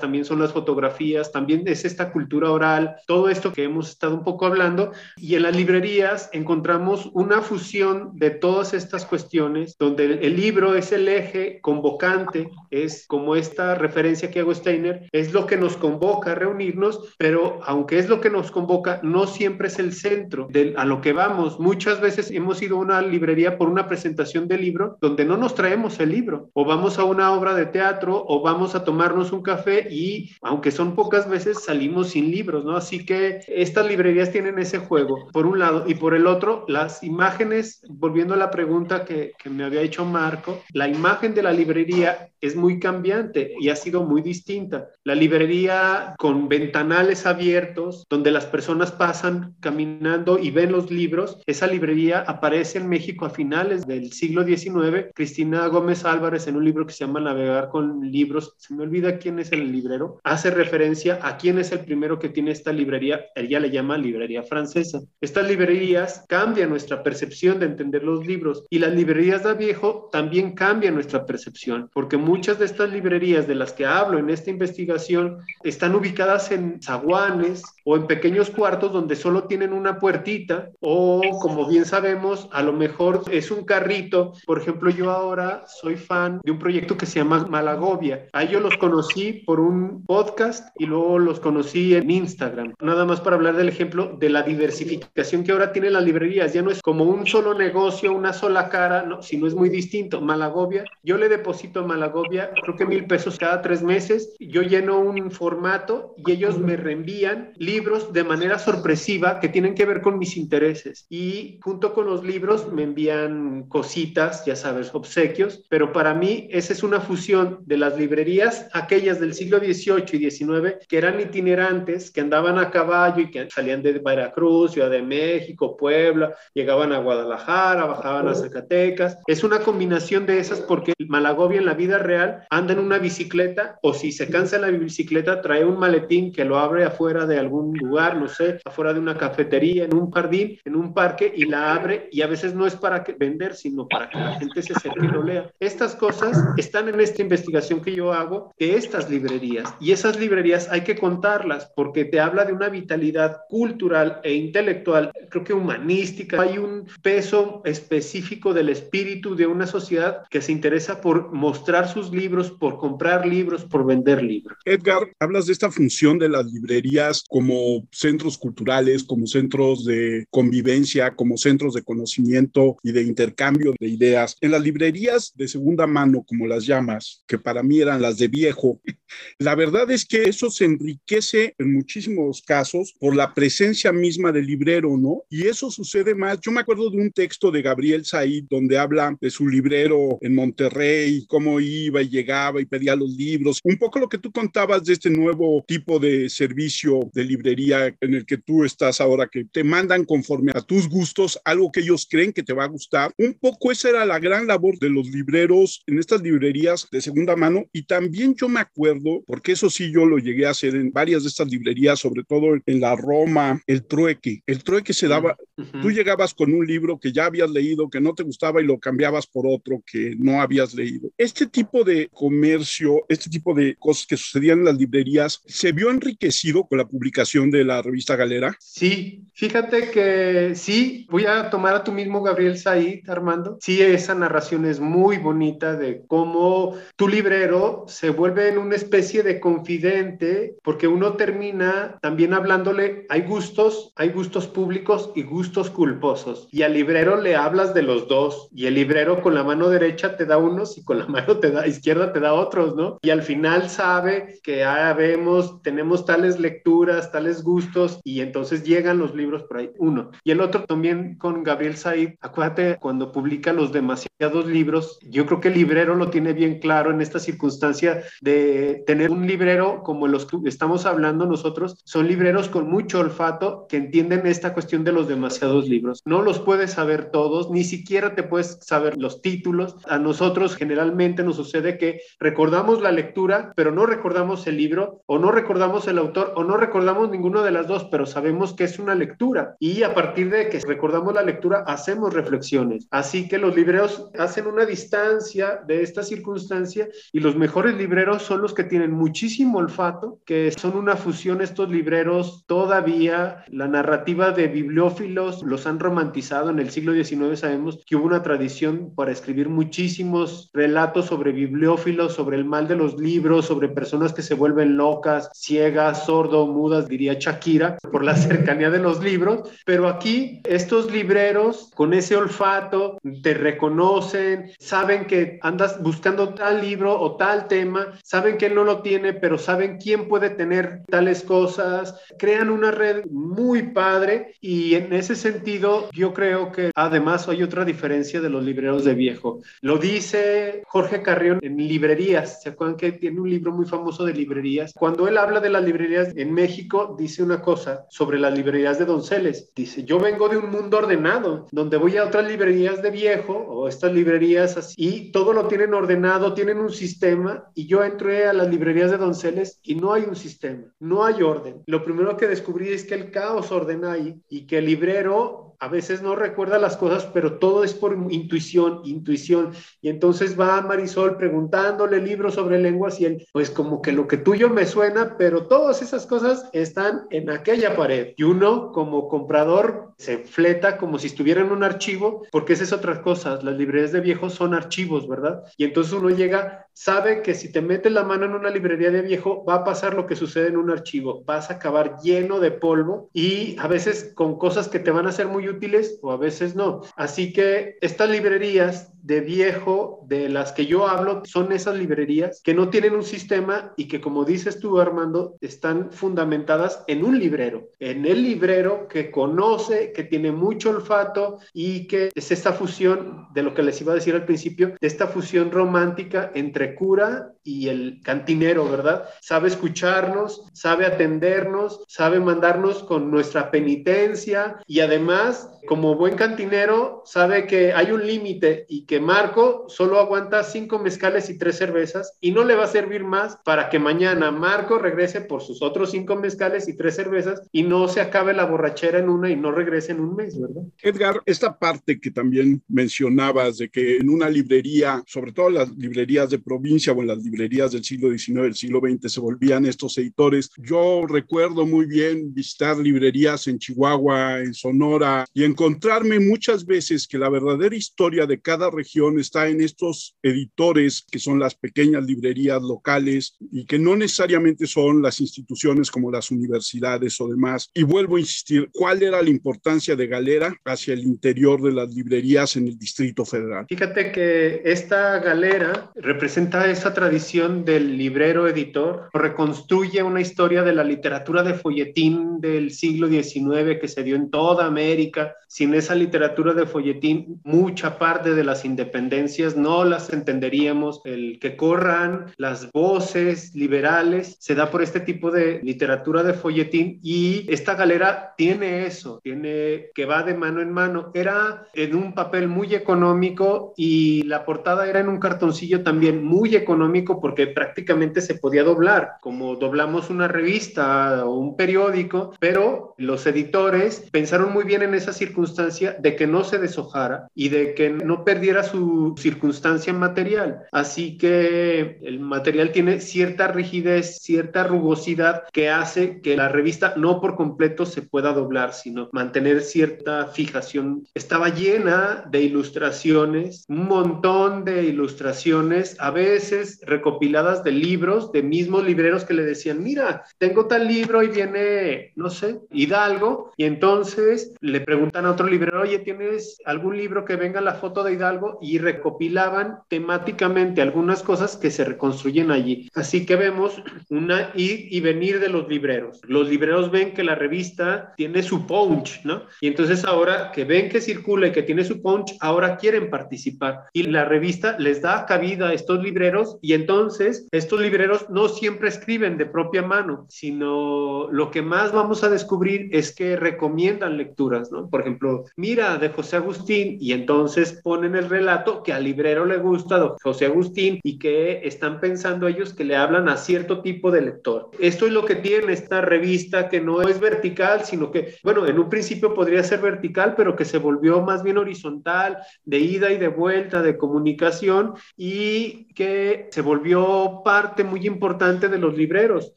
también 0.00 0.24
son 0.24 0.40
las 0.40 0.52
fotografías, 0.52 1.32
también 1.32 1.62
es 1.66 1.84
esta 1.84 2.12
cultura 2.12 2.50
oral, 2.50 2.96
todo 3.06 3.28
esto 3.28 3.52
que 3.52 3.64
hemos 3.64 3.90
estado 3.90 4.14
un 4.14 4.24
poco 4.24 4.46
hablando. 4.46 4.92
Y 5.16 5.34
en 5.34 5.42
las 5.42 5.56
librerías 5.56 6.30
encontramos 6.32 7.10
una 7.12 7.40
fusión 7.40 8.10
de 8.14 8.30
todas 8.30 8.74
estas 8.74 9.04
cuestiones, 9.04 9.76
donde 9.78 10.04
el 10.04 10.36
libro 10.36 10.74
es 10.74 10.92
el 10.92 11.08
eje 11.08 11.60
convocante, 11.60 12.50
es 12.70 13.06
como 13.06 13.36
esta 13.36 13.74
referencia 13.74 14.30
que 14.30 14.40
hago 14.40 14.54
Steiner, 14.54 15.08
es 15.12 15.32
lo 15.32 15.46
que 15.46 15.56
nos 15.56 15.76
convoca 15.76 16.32
a 16.32 16.34
reunirnos, 16.34 17.14
pero 17.18 17.60
aunque 17.64 17.98
es 17.98 18.08
lo 18.08 18.20
que 18.20 18.30
nos 18.30 18.50
convoca, 18.50 19.00
no 19.02 19.26
siempre 19.26 19.68
es 19.68 19.78
el 19.78 19.92
centro 19.92 20.46
de 20.50 20.74
a 20.76 20.84
lo 20.84 21.00
que 21.00 21.12
vamos. 21.12 21.58
Muchas 21.60 22.00
veces 22.00 22.30
hemos 22.30 22.62
ido 22.62 22.76
a 22.76 22.80
una 22.80 23.02
librería 23.02 23.58
por 23.58 23.68
una 23.68 23.86
presentación 23.88 24.48
de 24.48 24.58
libro 24.58 24.96
donde 25.00 25.24
no 25.24 25.36
nos 25.36 25.54
traemos 25.54 25.98
el 26.00 26.10
libro, 26.10 26.50
o 26.52 26.64
vamos 26.64 26.98
a 26.98 27.04
una 27.04 27.32
obra 27.32 27.54
de 27.54 27.66
teatro, 27.66 28.24
o 28.26 28.42
vamos 28.42 28.74
a 28.74 28.84
tomarnos 28.84 29.32
un 29.34 29.42
café 29.42 29.86
y 29.90 30.32
aunque 30.42 30.70
son 30.70 30.94
pocas 30.94 31.28
veces 31.28 31.62
salimos 31.62 32.10
sin 32.10 32.30
libros, 32.30 32.64
¿no? 32.64 32.76
Así 32.76 33.04
que 33.04 33.40
estas 33.48 33.86
librerías 33.86 34.32
tienen 34.32 34.58
ese 34.58 34.78
juego, 34.78 35.28
por 35.32 35.46
un 35.46 35.58
lado, 35.58 35.84
y 35.86 35.94
por 35.94 36.14
el 36.14 36.26
otro, 36.26 36.64
las 36.68 37.02
imágenes, 37.02 37.82
volviendo 37.88 38.34
a 38.34 38.38
la 38.38 38.50
pregunta 38.50 39.04
que, 39.04 39.32
que 39.38 39.50
me 39.50 39.64
había 39.64 39.82
hecho 39.82 40.04
Marco, 40.04 40.62
la 40.72 40.88
imagen 40.88 41.34
de 41.34 41.42
la 41.42 41.52
librería 41.52 42.30
es 42.40 42.56
muy 42.56 42.78
cambiante 42.78 43.54
y 43.58 43.70
ha 43.70 43.76
sido 43.76 44.04
muy 44.04 44.22
distinta. 44.22 44.88
La 45.02 45.14
librería 45.14 46.14
con 46.18 46.48
ventanales 46.48 47.26
abiertos, 47.26 48.04
donde 48.10 48.30
las 48.30 48.46
personas 48.46 48.92
pasan 48.92 49.54
caminando 49.60 50.38
y 50.38 50.50
ven 50.50 50.72
los 50.72 50.90
libros, 50.90 51.42
esa 51.46 51.66
librería 51.66 52.20
aparece 52.20 52.78
en 52.78 52.88
México 52.88 53.24
a 53.24 53.30
finales 53.30 53.86
del 53.86 54.12
siglo 54.12 54.44
XIX. 54.44 55.10
Cristina 55.14 55.66
Gómez 55.68 56.04
Álvarez 56.04 56.46
en 56.46 56.56
un 56.56 56.64
libro 56.64 56.86
que 56.86 56.92
se 56.92 57.06
llama 57.06 57.20
Navegar 57.20 57.68
con 57.70 58.00
libros, 58.10 58.54
se 58.58 58.74
me 58.74 58.82
olvida 58.82 59.18
quién 59.24 59.38
es 59.38 59.52
el 59.52 59.72
librero, 59.72 60.20
hace 60.22 60.50
referencia 60.50 61.18
a 61.22 61.38
quién 61.38 61.58
es 61.58 61.72
el 61.72 61.80
primero 61.80 62.18
que 62.18 62.28
tiene 62.28 62.50
esta 62.50 62.74
librería, 62.74 63.24
ella 63.34 63.58
le 63.58 63.70
llama 63.70 63.96
librería 63.96 64.42
francesa. 64.42 65.00
Estas 65.18 65.48
librerías 65.48 66.26
cambian 66.28 66.68
nuestra 66.68 67.02
percepción 67.02 67.58
de 67.58 67.64
entender 67.64 68.04
los 68.04 68.26
libros 68.26 68.66
y 68.68 68.80
las 68.80 68.92
librerías 68.92 69.42
de 69.42 69.54
viejo 69.54 70.10
también 70.12 70.54
cambian 70.54 70.92
nuestra 70.92 71.24
percepción, 71.24 71.88
porque 71.94 72.18
muchas 72.18 72.58
de 72.58 72.66
estas 72.66 72.90
librerías 72.90 73.46
de 73.46 73.54
las 73.54 73.72
que 73.72 73.86
hablo 73.86 74.18
en 74.18 74.28
esta 74.28 74.50
investigación 74.50 75.38
están 75.62 75.94
ubicadas 75.94 76.50
en 76.50 76.82
zaguanes 76.82 77.62
o 77.84 77.96
en 77.96 78.06
pequeños 78.06 78.50
cuartos 78.50 78.92
donde 78.92 79.16
solo 79.16 79.44
tienen 79.44 79.72
una 79.72 79.98
puertita 79.98 80.70
o 80.80 81.20
como 81.40 81.68
bien 81.68 81.84
sabemos, 81.84 82.48
a 82.52 82.62
lo 82.62 82.72
mejor 82.72 83.22
es 83.30 83.50
un 83.50 83.64
carrito. 83.64 84.32
Por 84.46 84.60
ejemplo, 84.60 84.90
yo 84.90 85.10
ahora 85.10 85.64
soy 85.66 85.96
fan 85.96 86.40
de 86.42 86.52
un 86.52 86.58
proyecto 86.58 86.96
que 86.96 87.06
se 87.06 87.20
llama 87.20 87.46
Malagovia. 87.48 88.26
A 88.32 88.42
ellos 88.42 88.62
los 88.62 88.76
conocí 88.76 89.44
por 89.46 89.60
un 89.60 90.04
podcast 90.04 90.68
y 90.78 90.86
luego 90.86 91.18
los 91.18 91.40
conocí 91.40 91.94
en 91.94 92.10
Instagram. 92.10 92.74
Nada 92.80 93.04
más 93.04 93.20
para 93.20 93.36
hablar 93.36 93.56
del 93.56 93.68
ejemplo 93.68 94.16
de 94.18 94.30
la 94.30 94.42
diversificación 94.42 95.44
que 95.44 95.52
ahora 95.52 95.72
tienen 95.72 95.92
las 95.92 96.04
librerías. 96.04 96.52
Ya 96.52 96.62
no 96.62 96.70
es 96.70 96.82
como 96.82 97.04
un 97.04 97.26
solo 97.26 97.54
negocio, 97.54 98.12
una 98.12 98.32
sola 98.32 98.68
cara, 98.68 99.02
no, 99.02 99.22
sino 99.22 99.46
es 99.46 99.54
muy 99.54 99.68
distinto. 99.68 100.20
Malagovia, 100.20 100.84
yo 101.02 101.16
le 101.16 101.28
deposito 101.28 101.80
a 101.80 101.86
Malagovia 101.86 102.50
creo 102.62 102.76
que 102.76 102.86
mil 102.86 103.06
pesos 103.06 103.38
cada 103.38 103.62
tres 103.62 103.82
meses. 103.82 104.34
Yo 104.38 104.62
lleno 104.62 104.98
un 104.98 105.30
formato 105.30 106.14
y 106.16 106.32
ellos 106.32 106.58
me 106.58 106.76
reenvían 106.76 107.52
libros 107.74 108.12
de 108.12 108.22
manera 108.22 108.58
sorpresiva 108.58 109.40
que 109.40 109.48
tienen 109.48 109.74
que 109.74 109.84
ver 109.84 110.00
con 110.00 110.18
mis 110.18 110.36
intereses. 110.36 111.06
Y 111.08 111.58
junto 111.60 111.92
con 111.92 112.06
los 112.06 112.22
libros 112.22 112.72
me 112.72 112.84
envían 112.84 113.64
cositas, 113.68 114.44
ya 114.44 114.54
sabes, 114.54 114.94
obsequios. 114.94 115.64
Pero 115.68 115.92
para 115.92 116.14
mí 116.14 116.46
esa 116.50 116.72
es 116.72 116.82
una 116.84 117.00
fusión 117.00 117.58
de 117.66 117.78
las 117.78 117.98
librerías, 117.98 118.68
aquellas 118.72 119.18
del 119.18 119.34
siglo 119.34 119.58
XVIII 119.58 120.04
y 120.12 120.30
XIX, 120.30 120.86
que 120.88 120.98
eran 120.98 121.20
itinerantes, 121.20 122.12
que 122.12 122.20
andaban 122.20 122.58
a 122.58 122.70
caballo 122.70 123.22
y 123.22 123.30
que 123.30 123.50
salían 123.50 123.82
de 123.82 123.98
Veracruz, 123.98 124.72
Ciudad 124.72 124.90
de 124.90 125.02
México, 125.02 125.76
Puebla, 125.76 126.34
llegaban 126.52 126.92
a 126.92 126.98
Guadalajara, 126.98 127.86
bajaban 127.86 128.28
a 128.28 128.34
Zacatecas. 128.34 129.18
Es 129.26 129.42
una 129.42 129.60
combinación 129.60 130.26
de 130.26 130.38
esas 130.38 130.60
porque 130.60 130.92
Malagovia 131.08 131.58
en 131.58 131.66
la 131.66 131.74
vida 131.74 131.98
real 131.98 132.46
anda 132.50 132.72
en 132.72 132.78
una 132.78 132.98
bicicleta 132.98 133.78
o 133.82 133.94
si 133.94 134.12
se 134.12 134.28
cansa 134.28 134.58
la 134.58 134.68
bicicleta 134.68 135.40
trae 135.40 135.64
un 135.64 135.78
maletín 135.78 136.32
que 136.32 136.44
lo 136.44 136.58
abre 136.58 136.84
afuera 136.84 137.26
de 137.26 137.38
algún 137.38 137.63
lugar, 137.72 138.16
no 138.16 138.28
sé, 138.28 138.58
afuera 138.64 138.92
de 138.92 139.00
una 139.00 139.16
cafetería, 139.16 139.84
en 139.84 139.94
un 139.94 140.10
jardín, 140.10 140.58
en 140.64 140.76
un 140.76 140.92
parque 140.92 141.32
y 141.34 141.46
la 141.46 141.74
abre 141.74 142.08
y 142.12 142.22
a 142.22 142.26
veces 142.26 142.54
no 142.54 142.66
es 142.66 142.74
para 142.74 143.04
vender, 143.18 143.54
sino 143.54 143.88
para 143.88 144.08
que 144.08 144.18
la 144.18 144.34
gente 144.38 144.62
se 144.62 144.72
acerque 144.72 145.06
y 145.06 145.08
lo 145.08 145.22
lea. 145.22 145.50
Estas 145.60 145.94
cosas 145.94 146.38
están 146.56 146.88
en 146.88 147.00
esta 147.00 147.22
investigación 147.22 147.80
que 147.80 147.94
yo 147.94 148.12
hago 148.12 148.52
de 148.58 148.76
estas 148.76 149.08
librerías 149.08 149.74
y 149.80 149.92
esas 149.92 150.18
librerías 150.18 150.68
hay 150.70 150.82
que 150.82 150.96
contarlas 150.96 151.70
porque 151.74 152.04
te 152.04 152.20
habla 152.20 152.44
de 152.44 152.52
una 152.52 152.68
vitalidad 152.68 153.42
cultural 153.48 154.20
e 154.22 154.34
intelectual, 154.34 155.12
creo 155.30 155.44
que 155.44 155.52
humanística. 155.52 156.40
Hay 156.42 156.58
un 156.58 156.86
peso 157.02 157.62
específico 157.64 158.52
del 158.52 158.68
espíritu 158.68 159.36
de 159.36 159.46
una 159.46 159.66
sociedad 159.66 160.22
que 160.30 160.40
se 160.40 160.52
interesa 160.52 161.00
por 161.00 161.32
mostrar 161.32 161.88
sus 161.88 162.10
libros, 162.10 162.50
por 162.50 162.78
comprar 162.78 163.26
libros, 163.26 163.64
por 163.64 163.86
vender 163.86 164.22
libros. 164.22 164.58
Edgar, 164.64 165.02
hablas 165.18 165.46
de 165.46 165.52
esta 165.52 165.70
función 165.70 166.18
de 166.18 166.28
las 166.28 166.46
librerías 166.46 167.24
como 167.28 167.53
centros 167.90 168.38
culturales, 168.38 169.04
como 169.04 169.26
centros 169.26 169.84
de 169.84 170.26
convivencia, 170.30 171.14
como 171.14 171.36
centros 171.36 171.74
de 171.74 171.82
conocimiento 171.82 172.76
y 172.82 172.92
de 172.92 173.02
intercambio 173.02 173.74
de 173.78 173.88
ideas. 173.88 174.36
En 174.40 174.50
las 174.50 174.62
librerías 174.62 175.32
de 175.34 175.48
segunda 175.48 175.86
mano, 175.86 176.24
como 176.26 176.46
las 176.46 176.66
llamas, 176.66 177.24
que 177.26 177.38
para 177.38 177.62
mí 177.62 177.80
eran 177.80 178.02
las 178.02 178.18
de 178.18 178.28
viejo, 178.28 178.80
La 179.38 179.54
verdad 179.54 179.90
es 179.90 180.04
que 180.04 180.22
eso 180.24 180.50
se 180.50 180.64
enriquece 180.64 181.54
en 181.58 181.74
muchísimos 181.74 182.42
casos 182.42 182.94
por 182.98 183.16
la 183.16 183.34
presencia 183.34 183.92
misma 183.92 184.32
del 184.32 184.46
librero, 184.46 184.96
¿no? 184.96 185.22
Y 185.28 185.46
eso 185.46 185.70
sucede 185.70 186.14
más. 186.14 186.40
Yo 186.40 186.52
me 186.52 186.60
acuerdo 186.60 186.90
de 186.90 186.98
un 186.98 187.10
texto 187.10 187.50
de 187.50 187.62
Gabriel 187.62 188.04
Said 188.04 188.44
donde 188.48 188.78
habla 188.78 189.16
de 189.20 189.30
su 189.30 189.48
librero 189.48 190.18
en 190.20 190.34
Monterrey, 190.34 191.24
cómo 191.26 191.60
iba 191.60 192.02
y 192.02 192.08
llegaba 192.08 192.60
y 192.60 192.66
pedía 192.66 192.96
los 192.96 193.10
libros. 193.10 193.60
Un 193.64 193.76
poco 193.76 193.98
lo 193.98 194.08
que 194.08 194.18
tú 194.18 194.30
contabas 194.32 194.84
de 194.84 194.92
este 194.92 195.10
nuevo 195.10 195.64
tipo 195.66 195.98
de 195.98 196.28
servicio 196.28 197.10
de 197.12 197.24
librería 197.24 197.43
en 197.44 198.14
el 198.14 198.26
que 198.26 198.38
tú 198.38 198.64
estás 198.64 199.00
ahora, 199.00 199.28
que 199.28 199.44
te 199.44 199.64
mandan 199.64 200.04
conforme 200.04 200.52
a 200.54 200.60
tus 200.60 200.88
gustos 200.88 201.38
algo 201.44 201.70
que 201.70 201.80
ellos 201.80 202.06
creen 202.10 202.32
que 202.32 202.42
te 202.42 202.52
va 202.52 202.64
a 202.64 202.68
gustar. 202.68 203.12
Un 203.18 203.34
poco 203.34 203.70
esa 203.70 203.90
era 203.90 204.04
la 204.04 204.18
gran 204.18 204.46
labor 204.46 204.78
de 204.78 204.90
los 204.90 205.08
libreros 205.08 205.82
en 205.86 205.98
estas 205.98 206.22
librerías 206.22 206.88
de 206.90 207.00
segunda 207.00 207.36
mano. 207.36 207.64
Y 207.72 207.84
también 207.84 208.34
yo 208.34 208.48
me 208.48 208.60
acuerdo 208.60 209.22
porque 209.26 209.52
eso 209.52 209.70
sí 209.70 209.92
yo 209.92 210.06
lo 210.06 210.18
llegué 210.18 210.46
a 210.46 210.50
hacer 210.50 210.74
en 210.74 210.92
varias 210.92 211.22
de 211.22 211.28
estas 211.28 211.48
librerías, 211.48 211.98
sobre 211.98 212.24
todo 212.24 212.56
en 212.66 212.80
la 212.80 212.96
Roma, 212.96 213.60
el 213.66 213.84
trueque. 213.84 214.42
El 214.46 214.62
trueque 214.62 214.92
se 214.92 215.08
daba, 215.08 215.36
tú 215.82 215.90
llegabas 215.90 216.34
con 216.34 216.52
un 216.52 216.66
libro 216.66 216.98
que 216.98 217.12
ya 217.12 217.26
habías 217.26 217.50
leído, 217.50 217.90
que 217.90 218.00
no 218.00 218.14
te 218.14 218.22
gustaba 218.22 218.60
y 218.60 218.66
lo 218.66 218.78
cambiabas 218.78 219.26
por 219.26 219.46
otro 219.46 219.82
que 219.86 220.14
no 220.18 220.40
habías 220.40 220.74
leído. 220.74 221.10
Este 221.18 221.46
tipo 221.46 221.84
de 221.84 222.08
comercio, 222.12 223.04
este 223.08 223.30
tipo 223.30 223.54
de 223.54 223.76
cosas 223.76 224.06
que 224.06 224.16
sucedían 224.16 224.60
en 224.60 224.64
las 224.66 224.76
librerías, 224.76 225.42
¿se 225.46 225.72
vio 225.72 225.90
enriquecido 225.90 226.64
con 226.64 226.78
la 226.78 226.86
publicación 226.86 227.33
de 227.34 227.64
la 227.64 227.82
revista 227.82 228.14
Galera? 228.14 228.54
Sí, 228.60 229.24
fíjate 229.34 229.90
que 229.90 230.54
sí, 230.54 231.06
voy 231.10 231.26
a 231.26 231.50
tomar 231.50 231.74
a 231.74 231.82
tu 231.82 231.90
mismo 231.90 232.22
Gabriel 232.22 232.56
Said, 232.56 233.08
Armando. 233.10 233.58
Sí, 233.60 233.82
esa 233.82 234.14
narración 234.14 234.64
es 234.66 234.78
muy 234.78 235.18
bonita 235.18 235.74
de 235.74 236.04
cómo 236.06 236.76
tu 236.94 237.08
librero 237.08 237.86
se 237.88 238.10
vuelve 238.10 238.48
en 238.48 238.58
una 238.58 238.76
especie 238.76 239.24
de 239.24 239.40
confidente, 239.40 240.54
porque 240.62 240.86
uno 240.86 241.14
termina 241.14 241.98
también 242.00 242.34
hablándole, 242.34 243.04
hay 243.08 243.22
gustos, 243.22 243.92
hay 243.96 244.10
gustos 244.10 244.46
públicos 244.46 245.10
y 245.16 245.24
gustos 245.24 245.70
culposos. 245.70 246.48
Y 246.52 246.62
al 246.62 246.74
librero 246.74 247.20
le 247.20 247.34
hablas 247.34 247.74
de 247.74 247.82
los 247.82 248.06
dos, 248.06 248.48
y 248.54 248.66
el 248.66 248.74
librero 248.74 249.22
con 249.22 249.34
la 249.34 249.42
mano 249.42 249.70
derecha 249.70 250.16
te 250.16 250.24
da 250.24 250.38
unos 250.38 250.78
y 250.78 250.84
con 250.84 251.00
la 251.00 251.06
mano 251.08 251.38
te 251.38 251.50
da, 251.50 251.66
izquierda 251.66 252.12
te 252.12 252.20
da 252.20 252.34
otros, 252.34 252.76
¿no? 252.76 252.98
Y 253.02 253.10
al 253.10 253.22
final 253.22 253.68
sabe 253.68 254.38
que 254.44 254.62
ah, 254.62 254.92
vemos, 254.92 255.60
tenemos 255.62 256.06
tales 256.06 256.38
lecturas, 256.38 257.10
tales 257.24 257.42
gustos, 257.42 258.00
y 258.04 258.20
entonces 258.20 258.64
llegan 258.64 258.98
los 258.98 259.14
libros 259.14 259.44
por 259.44 259.56
ahí, 259.56 259.70
uno. 259.78 260.10
Y 260.24 260.30
el 260.30 260.42
otro 260.42 260.64
también 260.64 261.16
con 261.16 261.42
Gabriel 261.42 261.74
Said, 261.74 262.16
acuérdate, 262.20 262.76
cuando 262.78 263.12
publica 263.12 263.54
los 263.54 263.72
demasiados 263.72 264.44
libros, 264.44 264.98
yo 265.08 265.24
creo 265.24 265.40
que 265.40 265.48
el 265.48 265.54
librero 265.54 265.94
lo 265.94 266.10
tiene 266.10 266.34
bien 266.34 266.58
claro 266.58 266.90
en 266.90 267.00
esta 267.00 267.18
circunstancia 267.18 268.02
de 268.20 268.84
tener 268.86 269.10
un 269.10 269.26
librero 269.26 269.82
como 269.82 270.06
los 270.06 270.26
que 270.26 270.36
estamos 270.44 270.84
hablando 270.84 271.24
nosotros, 271.24 271.80
son 271.84 272.08
libreros 272.08 272.50
con 272.50 272.68
mucho 272.68 272.98
olfato 273.00 273.64
que 273.70 273.78
entienden 273.78 274.26
esta 274.26 274.52
cuestión 274.52 274.84
de 274.84 274.92
los 274.92 275.08
demasiados 275.08 275.66
libros. 275.66 276.02
No 276.04 276.20
los 276.20 276.40
puedes 276.40 276.72
saber 276.72 277.10
todos, 277.10 277.50
ni 277.50 277.64
siquiera 277.64 278.14
te 278.14 278.22
puedes 278.22 278.58
saber 278.60 278.98
los 278.98 279.22
títulos. 279.22 279.76
A 279.88 279.98
nosotros 279.98 280.56
generalmente 280.56 281.22
nos 281.22 281.36
sucede 281.36 281.78
que 281.78 282.00
recordamos 282.20 282.82
la 282.82 282.92
lectura, 282.92 283.54
pero 283.56 283.72
no 283.72 283.86
recordamos 283.86 284.46
el 284.46 284.58
libro, 284.58 285.00
o 285.06 285.18
no 285.18 285.32
recordamos 285.32 285.88
el 285.88 285.96
autor, 285.96 286.34
o 286.36 286.44
no 286.44 286.58
recordamos 286.58 287.03
ninguno 287.10 287.42
de 287.42 287.50
las 287.50 287.66
dos, 287.66 287.84
pero 287.90 288.06
sabemos 288.06 288.54
que 288.54 288.64
es 288.64 288.78
una 288.78 288.94
lectura. 288.94 289.56
Y 289.58 289.82
a 289.82 289.94
partir 289.94 290.30
de 290.30 290.48
que 290.48 290.60
recordamos 290.60 291.14
la 291.14 291.22
lectura, 291.22 291.64
hacemos 291.66 292.12
reflexiones. 292.12 292.86
Así 292.90 293.28
que 293.28 293.38
los 293.38 293.54
libreros 293.56 294.10
hacen 294.18 294.46
una 294.46 294.66
distancia 294.66 295.60
de 295.66 295.82
esta 295.82 296.02
circunstancia 296.02 296.88
y 297.12 297.20
los 297.20 297.36
mejores 297.36 297.76
libreros 297.76 298.22
son 298.22 298.42
los 298.42 298.54
que 298.54 298.64
tienen 298.64 298.92
muchísimo 298.92 299.58
olfato, 299.58 300.20
que 300.24 300.50
son 300.52 300.76
una 300.76 300.96
fusión 300.96 301.40
estos 301.40 301.70
libreros 301.70 302.44
todavía, 302.46 303.44
la 303.48 303.68
narrativa 303.68 304.30
de 304.30 304.48
bibliófilos 304.48 305.42
los 305.42 305.66
han 305.66 305.78
romantizado 305.80 306.50
en 306.50 306.58
el 306.58 306.70
siglo 306.70 306.92
XIX, 306.92 307.38
sabemos 307.38 307.82
que 307.86 307.96
hubo 307.96 308.06
una 308.06 308.22
tradición 308.22 308.92
para 308.94 309.12
escribir 309.12 309.48
muchísimos 309.48 310.50
relatos 310.52 311.06
sobre 311.06 311.32
bibliófilos, 311.32 312.14
sobre 312.14 312.36
el 312.36 312.44
mal 312.44 312.68
de 312.68 312.76
los 312.76 312.98
libros, 312.98 313.46
sobre 313.46 313.68
personas 313.68 314.12
que 314.12 314.22
se 314.22 314.34
vuelven 314.34 314.76
locas, 314.76 315.30
ciegas, 315.34 316.06
sordo, 316.06 316.46
mudas, 316.46 316.88
diría 316.94 317.14
Shakira, 317.14 317.76
por 317.90 318.04
la 318.04 318.14
cercanía 318.14 318.70
de 318.70 318.78
los 318.78 319.02
libros, 319.02 319.50
pero 319.64 319.88
aquí 319.88 320.40
estos 320.44 320.92
libreros 320.92 321.72
con 321.74 321.92
ese 321.92 322.14
olfato 322.14 322.98
te 323.22 323.34
reconocen, 323.34 324.52
saben 324.60 325.06
que 325.06 325.38
andas 325.42 325.82
buscando 325.82 326.34
tal 326.34 326.60
libro 326.60 327.00
o 327.00 327.16
tal 327.16 327.48
tema, 327.48 327.98
saben 328.04 328.38
que 328.38 328.48
no 328.48 328.62
lo 328.62 328.80
tiene, 328.82 329.12
pero 329.12 329.38
saben 329.38 329.78
quién 329.78 330.06
puede 330.06 330.30
tener 330.30 330.82
tales 330.88 331.22
cosas, 331.22 331.98
crean 332.16 332.48
una 332.48 332.70
red 332.70 333.04
muy 333.10 333.62
padre 333.72 334.34
y 334.40 334.74
en 334.74 334.92
ese 334.92 335.16
sentido 335.16 335.88
yo 335.92 336.14
creo 336.14 336.52
que 336.52 336.70
además 336.76 337.28
hay 337.28 337.42
otra 337.42 337.64
diferencia 337.64 338.20
de 338.20 338.30
los 338.30 338.44
libreros 338.44 338.84
de 338.84 338.94
viejo. 338.94 339.40
Lo 339.62 339.78
dice 339.78 340.62
Jorge 340.66 341.02
Carrión 341.02 341.40
en 341.42 341.56
librerías, 341.56 342.42
¿se 342.42 342.50
acuerdan 342.50 342.76
que 342.76 342.92
tiene 342.92 343.20
un 343.20 343.30
libro 343.30 343.50
muy 343.50 343.66
famoso 343.66 344.04
de 344.04 344.14
librerías? 344.14 344.72
Cuando 344.74 345.08
él 345.08 345.18
habla 345.18 345.40
de 345.40 345.50
las 345.50 345.64
librerías 345.64 346.14
en 346.16 346.32
México, 346.32 346.83
dice 346.98 347.22
una 347.22 347.40
cosa 347.40 347.86
sobre 347.88 348.18
las 348.18 348.36
librerías 348.36 348.78
de 348.78 348.84
Donceles. 348.84 349.50
Dice, 349.54 349.84
yo 349.84 349.98
vengo 349.98 350.28
de 350.28 350.36
un 350.36 350.50
mundo 350.50 350.78
ordenado, 350.78 351.46
donde 351.52 351.76
voy 351.76 351.96
a 351.96 352.04
otras 352.04 352.26
librerías 352.26 352.82
de 352.82 352.90
viejo 352.90 353.32
o 353.34 353.68
estas 353.68 353.92
librerías 353.92 354.56
así, 354.56 354.74
y 354.78 355.12
todo 355.12 355.32
lo 355.32 355.46
tienen 355.48 355.74
ordenado, 355.74 356.34
tienen 356.34 356.58
un 356.58 356.70
sistema, 356.70 357.44
y 357.54 357.66
yo 357.66 357.82
entré 357.82 358.26
a 358.26 358.32
las 358.32 358.48
librerías 358.48 358.90
de 358.90 358.98
Donceles 358.98 359.60
y 359.62 359.74
no 359.74 359.92
hay 359.92 360.04
un 360.04 360.16
sistema, 360.16 360.64
no 360.78 361.04
hay 361.04 361.22
orden. 361.22 361.62
Lo 361.66 361.84
primero 361.84 362.16
que 362.16 362.26
descubrí 362.26 362.68
es 362.68 362.84
que 362.84 362.94
el 362.94 363.10
caos 363.10 363.50
ordena 363.52 363.92
ahí 363.92 364.20
y 364.28 364.46
que 364.46 364.58
el 364.58 364.66
librero 364.66 365.53
a 365.64 365.68
veces 365.68 366.02
no 366.02 366.14
recuerda 366.14 366.58
las 366.58 366.76
cosas, 366.76 367.06
pero 367.06 367.38
todo 367.38 367.64
es 367.64 367.72
por 367.72 367.96
intuición, 368.10 368.82
intuición. 368.84 369.52
Y 369.80 369.88
entonces 369.88 370.38
va 370.38 370.60
Marisol 370.60 371.16
preguntándole 371.16 372.02
libros 372.02 372.34
sobre 372.34 372.60
lenguas 372.60 373.00
y 373.00 373.06
él, 373.06 373.26
pues 373.32 373.50
como 373.50 373.80
que 373.80 373.92
lo 373.92 374.06
que 374.06 374.18
tuyo 374.18 374.50
me 374.50 374.66
suena, 374.66 375.16
pero 375.16 375.46
todas 375.46 375.80
esas 375.80 376.04
cosas 376.04 376.50
están 376.52 377.06
en 377.08 377.30
aquella 377.30 377.74
pared. 377.76 378.12
Y 378.18 378.24
uno 378.24 378.72
como 378.72 379.08
comprador 379.08 379.94
se 379.96 380.18
fleta 380.18 380.76
como 380.76 380.98
si 380.98 381.06
estuviera 381.06 381.40
en 381.40 381.52
un 381.52 381.62
archivo, 381.62 382.26
porque 382.30 382.52
esa 382.52 382.64
es 382.64 382.72
otra 382.72 383.00
cosa, 383.00 383.38
las 383.42 383.56
librerías 383.56 383.92
de 383.92 384.00
viejos 384.00 384.34
son 384.34 384.52
archivos, 384.52 385.08
¿verdad? 385.08 385.44
Y 385.56 385.64
entonces 385.64 385.92
uno 385.92 386.10
llega, 386.10 386.66
sabe 386.72 387.22
que 387.22 387.34
si 387.34 387.52
te 387.52 387.62
metes 387.62 387.92
la 387.92 388.02
mano 388.02 388.24
en 388.26 388.34
una 388.34 388.50
librería 388.50 388.90
de 388.90 389.02
viejo, 389.02 389.44
va 389.44 389.54
a 389.54 389.64
pasar 389.64 389.94
lo 389.94 390.06
que 390.06 390.16
sucede 390.16 390.48
en 390.48 390.56
un 390.56 390.70
archivo, 390.70 391.22
vas 391.24 391.50
a 391.50 391.54
acabar 391.54 391.98
lleno 392.02 392.40
de 392.40 392.50
polvo 392.50 393.08
y 393.12 393.56
a 393.58 393.68
veces 393.68 394.12
con 394.14 394.36
cosas 394.38 394.68
que 394.68 394.80
te 394.80 394.90
van 394.90 395.06
a 395.06 395.12
ser 395.12 395.28
muy 395.28 395.48
útiles 395.48 395.53
o 396.02 396.12
a 396.12 396.16
veces 396.16 396.54
no. 396.54 396.82
Así 396.96 397.32
que 397.32 397.76
estas 397.80 398.10
librerías 398.10 398.93
de 399.04 399.20
viejo 399.20 400.00
de 400.06 400.30
las 400.30 400.52
que 400.52 400.64
yo 400.64 400.88
hablo 400.88 401.22
son 401.26 401.52
esas 401.52 401.76
librerías 401.76 402.40
que 402.42 402.54
no 402.54 402.70
tienen 402.70 402.94
un 402.94 403.04
sistema 403.04 403.74
y 403.76 403.86
que 403.86 404.00
como 404.00 404.24
dices 404.24 404.58
tú 404.58 404.80
Armando, 404.80 405.36
están 405.42 405.92
fundamentadas 405.92 406.82
en 406.86 407.04
un 407.04 407.18
librero, 407.18 407.68
en 407.78 408.06
el 408.06 408.22
librero 408.22 408.88
que 408.88 409.10
conoce, 409.10 409.92
que 409.92 410.04
tiene 410.04 410.32
mucho 410.32 410.70
olfato 410.70 411.38
y 411.52 411.86
que 411.86 412.10
es 412.14 412.32
esta 412.32 412.54
fusión 412.54 413.28
de 413.34 413.42
lo 413.42 413.52
que 413.52 413.62
les 413.62 413.78
iba 413.82 413.92
a 413.92 413.96
decir 413.96 414.14
al 414.14 414.24
principio, 414.24 414.74
de 414.80 414.86
esta 414.86 415.06
fusión 415.06 415.50
romántica 415.50 416.30
entre 416.34 416.74
cura 416.74 417.34
y 417.42 417.68
el 417.68 418.00
cantinero, 418.02 418.66
¿verdad? 418.70 419.04
Sabe 419.20 419.48
escucharnos, 419.48 420.48
sabe 420.54 420.86
atendernos, 420.86 421.84
sabe 421.88 422.20
mandarnos 422.20 422.82
con 422.82 423.10
nuestra 423.10 423.50
penitencia 423.50 424.56
y 424.66 424.80
además 424.80 425.50
como 425.66 425.94
buen 425.94 426.16
cantinero, 426.16 427.02
sabe 427.06 427.46
que 427.46 427.72
hay 427.72 427.90
un 427.90 428.06
límite 428.06 428.66
y 428.68 428.84
que 428.84 428.93
Marco 429.00 429.64
solo 429.68 429.98
aguanta 429.98 430.44
cinco 430.44 430.78
mezcales 430.78 431.30
y 431.30 431.38
tres 431.38 431.56
cervezas 431.56 432.18
y 432.20 432.32
no 432.32 432.44
le 432.44 432.54
va 432.54 432.64
a 432.64 432.68
servir 432.68 433.02
más 433.02 433.38
para 433.44 433.70
que 433.70 433.78
mañana 433.78 434.30
Marco 434.30 434.78
regrese 434.78 435.22
por 435.22 435.42
sus 435.42 435.62
otros 435.62 435.90
cinco 435.90 436.16
mezcales 436.16 436.68
y 436.68 436.76
tres 436.76 436.96
cervezas 436.96 437.42
y 437.50 437.62
no 437.62 437.88
se 437.88 438.00
acabe 438.00 438.34
la 438.34 438.44
borrachera 438.44 438.98
en 438.98 439.08
una 439.08 439.30
y 439.30 439.36
no 439.36 439.50
regrese 439.50 439.92
en 439.92 440.00
un 440.00 440.14
mes, 440.14 440.38
¿verdad? 440.38 440.62
Edgar, 440.82 441.22
esta 441.24 441.58
parte 441.58 441.98
que 441.98 442.10
también 442.10 442.62
mencionabas 442.68 443.58
de 443.58 443.70
que 443.70 443.96
en 443.96 444.10
una 444.10 444.28
librería, 444.28 445.02
sobre 445.06 445.32
todo 445.32 445.48
en 445.48 445.54
las 445.54 445.70
librerías 445.76 446.30
de 446.30 446.38
provincia 446.38 446.92
o 446.92 447.00
en 447.00 447.08
las 447.08 447.22
librerías 447.22 447.72
del 447.72 447.84
siglo 447.84 448.10
XIX, 448.10 448.42
del 448.42 448.54
siglo 448.54 448.80
XX, 448.80 449.10
se 449.12 449.20
volvían 449.20 449.64
estos 449.64 449.96
editores. 449.98 450.50
Yo 450.58 451.06
recuerdo 451.08 451.66
muy 451.66 451.86
bien 451.86 452.34
visitar 452.34 452.76
librerías 452.76 453.46
en 453.48 453.58
Chihuahua, 453.58 454.40
en 454.40 454.52
Sonora 454.52 455.24
y 455.32 455.44
en 455.44 455.54
encontrarme 455.54 456.18
muchas 456.18 456.66
veces 456.66 457.06
que 457.06 457.16
la 457.16 457.28
verdadera 457.28 457.76
historia 457.76 458.26
de 458.26 458.40
cada 458.40 458.70
región 458.70 458.83
está 459.18 459.48
en 459.48 459.60
estos 459.60 460.16
editores 460.22 461.04
que 461.10 461.18
son 461.18 461.38
las 461.38 461.54
pequeñas 461.54 462.04
librerías 462.04 462.62
locales 462.62 463.36
y 463.52 463.64
que 463.66 463.78
no 463.78 463.96
necesariamente 463.96 464.66
son 464.66 465.02
las 465.02 465.20
instituciones 465.20 465.90
como 465.90 466.10
las 466.10 466.30
universidades 466.30 467.20
o 467.20 467.28
demás. 467.28 467.70
Y 467.74 467.82
vuelvo 467.82 468.16
a 468.16 468.20
insistir, 468.20 468.68
¿cuál 468.72 469.02
era 469.02 469.22
la 469.22 469.30
importancia 469.30 469.96
de 469.96 470.06
Galera 470.06 470.54
hacia 470.64 470.94
el 470.94 471.00
interior 471.00 471.60
de 471.62 471.72
las 471.72 471.94
librerías 471.94 472.56
en 472.56 472.68
el 472.68 472.78
Distrito 472.78 473.24
Federal? 473.24 473.66
Fíjate 473.68 474.12
que 474.12 474.62
esta 474.64 475.18
galera 475.20 475.90
representa 475.94 476.70
esa 476.70 476.92
tradición 476.94 477.64
del 477.64 477.96
librero 477.96 478.48
editor, 478.48 479.08
reconstruye 479.12 480.02
una 480.02 480.20
historia 480.20 480.62
de 480.62 480.74
la 480.74 480.84
literatura 480.84 481.42
de 481.42 481.54
folletín 481.54 482.40
del 482.40 482.70
siglo 482.70 483.08
XIX 483.08 483.78
que 483.80 483.88
se 483.88 484.02
dio 484.02 484.16
en 484.16 484.30
toda 484.30 484.66
América. 484.66 485.34
Sin 485.48 485.74
esa 485.74 485.94
literatura 485.94 486.52
de 486.52 486.66
folletín, 486.66 487.40
mucha 487.44 487.98
parte 487.98 488.34
de 488.34 488.44
las 488.44 488.64
independencias 488.74 489.56
no 489.56 489.84
las 489.84 490.12
entenderíamos. 490.12 491.00
El 491.04 491.38
que 491.38 491.56
corran 491.56 492.26
las 492.36 492.72
voces 492.72 493.54
liberales 493.54 494.36
se 494.40 494.56
da 494.56 494.70
por 494.70 494.82
este 494.82 495.00
tipo 495.00 495.30
de 495.30 495.60
literatura 495.62 496.24
de 496.24 496.34
folletín 496.34 496.98
y 497.02 497.46
esta 497.52 497.74
galera 497.76 498.34
tiene 498.36 498.86
eso, 498.86 499.20
tiene 499.22 499.90
que 499.94 500.06
va 500.06 500.24
de 500.24 500.34
mano 500.34 500.60
en 500.60 500.72
mano. 500.72 501.12
Era 501.14 501.66
en 501.74 501.94
un 501.94 502.14
papel 502.14 502.48
muy 502.48 502.74
económico 502.74 503.74
y 503.76 504.24
la 504.24 504.44
portada 504.44 504.88
era 504.88 504.98
en 504.98 505.08
un 505.08 505.20
cartoncillo 505.20 505.84
también 505.84 506.24
muy 506.24 506.56
económico 506.56 507.20
porque 507.20 507.46
prácticamente 507.46 508.20
se 508.20 508.34
podía 508.34 508.64
doblar, 508.64 509.14
como 509.20 509.54
doblamos 509.54 510.10
una 510.10 510.26
revista 510.26 511.24
o 511.24 511.38
un 511.38 511.56
periódico, 511.56 512.32
pero 512.40 512.94
los 512.98 513.24
editores 513.26 514.08
pensaron 514.10 514.52
muy 514.52 514.64
bien 514.64 514.82
en 514.82 514.94
esa 514.94 515.12
circunstancia 515.12 515.96
de 516.00 516.16
que 516.16 516.26
no 516.26 516.42
se 516.42 516.58
deshojara 516.58 517.28
y 517.34 517.50
de 517.50 517.74
que 517.74 517.90
no 517.90 518.24
perdiera 518.24 518.63
su 518.64 519.14
circunstancia 519.16 519.92
material. 519.92 520.64
Así 520.72 521.16
que 521.16 521.98
el 522.02 522.20
material 522.20 522.72
tiene 522.72 523.00
cierta 523.00 523.48
rigidez, 523.48 524.18
cierta 524.20 524.64
rugosidad 524.64 525.44
que 525.52 525.70
hace 525.70 526.20
que 526.20 526.36
la 526.36 526.48
revista 526.48 526.94
no 526.96 527.20
por 527.20 527.36
completo 527.36 527.86
se 527.86 528.02
pueda 528.02 528.32
doblar, 528.32 528.72
sino 528.72 529.08
mantener 529.12 529.62
cierta 529.62 530.26
fijación. 530.26 531.06
Estaba 531.14 531.48
llena 531.48 532.24
de 532.30 532.42
ilustraciones, 532.42 533.64
un 533.68 533.86
montón 533.86 534.64
de 534.64 534.84
ilustraciones, 534.84 535.96
a 536.00 536.10
veces 536.10 536.80
recopiladas 536.86 537.64
de 537.64 537.72
libros, 537.72 538.32
de 538.32 538.42
mismos 538.42 538.84
libreros 538.84 539.24
que 539.24 539.34
le 539.34 539.44
decían, 539.44 539.82
mira, 539.82 540.24
tengo 540.38 540.66
tal 540.66 540.86
libro 540.88 541.22
y 541.22 541.28
viene, 541.28 542.12
no 542.16 542.30
sé, 542.30 542.60
Hidalgo, 542.70 543.52
y 543.56 543.64
entonces 543.64 544.54
le 544.60 544.80
preguntan 544.80 545.26
a 545.26 545.32
otro 545.32 545.46
librero, 545.46 545.82
oye, 545.82 545.98
¿tienes 545.98 546.58
algún 546.64 546.96
libro 546.96 547.24
que 547.24 547.36
venga 547.36 547.60
la 547.60 547.74
foto 547.74 548.02
de 548.02 548.14
Hidalgo? 548.14 548.53
Y 548.60 548.78
recopilaban 548.78 549.78
temáticamente 549.88 550.82
algunas 550.82 551.22
cosas 551.22 551.56
que 551.56 551.70
se 551.70 551.84
reconstruyen 551.84 552.50
allí. 552.50 552.90
Así 552.94 553.26
que 553.26 553.36
vemos 553.36 553.82
una 554.10 554.50
ir 554.54 554.88
y 554.90 555.00
venir 555.00 555.40
de 555.40 555.48
los 555.48 555.68
libreros. 555.68 556.20
Los 556.26 556.48
libreros 556.48 556.90
ven 556.90 557.14
que 557.14 557.24
la 557.24 557.34
revista 557.34 558.12
tiene 558.16 558.42
su 558.42 558.66
punch, 558.66 559.24
¿no? 559.24 559.42
Y 559.60 559.68
entonces 559.68 560.04
ahora 560.04 560.52
que 560.52 560.64
ven 560.64 560.88
que 560.88 561.00
circula 561.00 561.48
y 561.48 561.52
que 561.52 561.62
tiene 561.62 561.84
su 561.84 562.00
punch, 562.02 562.34
ahora 562.40 562.76
quieren 562.76 563.10
participar. 563.10 563.84
Y 563.92 564.04
la 564.04 564.24
revista 564.24 564.76
les 564.78 565.02
da 565.02 565.26
cabida 565.26 565.68
a 565.68 565.72
estos 565.72 566.02
libreros 566.02 566.58
y 566.60 566.72
entonces 566.72 567.46
estos 567.50 567.80
libreros 567.80 568.26
no 568.30 568.48
siempre 568.48 568.88
escriben 568.88 569.36
de 569.36 569.46
propia 569.46 569.82
mano, 569.82 570.26
sino 570.28 571.28
lo 571.30 571.50
que 571.50 571.62
más 571.62 571.92
vamos 571.92 572.24
a 572.24 572.30
descubrir 572.30 572.88
es 572.92 573.14
que 573.14 573.36
recomiendan 573.36 574.16
lecturas, 574.16 574.70
¿no? 574.70 574.88
Por 574.88 575.00
ejemplo, 575.00 575.44
mira 575.56 575.98
de 575.98 576.08
José 576.08 576.36
Agustín 576.36 576.98
y 577.00 577.12
entonces 577.12 577.80
ponen 577.82 578.14
el 578.14 578.28
relato 578.34 578.82
que 578.82 578.92
al 578.92 579.04
librero 579.04 579.44
le 579.44 579.58
gusta 579.58 579.98
de 579.98 580.10
José 580.22 580.46
Agustín 580.46 580.98
y 581.02 581.18
que 581.18 581.60
están 581.64 582.00
pensando 582.00 582.48
ellos 582.48 582.74
que 582.74 582.84
le 582.84 582.96
hablan 582.96 583.28
a 583.28 583.36
cierto 583.36 583.80
tipo 583.80 584.10
de 584.10 584.22
lector. 584.22 584.70
Esto 584.80 585.06
es 585.06 585.12
lo 585.12 585.24
que 585.24 585.36
tiene 585.36 585.72
esta 585.72 586.00
revista 586.00 586.68
que 586.68 586.80
no 586.80 587.02
es 587.02 587.20
vertical, 587.20 587.84
sino 587.84 588.10
que, 588.10 588.34
bueno, 588.42 588.66
en 588.66 588.78
un 588.78 588.88
principio 588.88 589.34
podría 589.34 589.62
ser 589.62 589.80
vertical, 589.80 590.34
pero 590.36 590.56
que 590.56 590.64
se 590.64 590.78
volvió 590.78 591.22
más 591.22 591.42
bien 591.44 591.58
horizontal, 591.58 592.38
de 592.64 592.78
ida 592.78 593.12
y 593.12 593.18
de 593.18 593.28
vuelta, 593.28 593.82
de 593.82 593.96
comunicación 593.96 594.94
y 595.16 595.86
que 595.94 596.48
se 596.50 596.60
volvió 596.60 597.42
parte 597.44 597.84
muy 597.84 598.04
importante 598.06 598.68
de 598.68 598.78
los 598.78 598.96
libreros. 598.96 599.54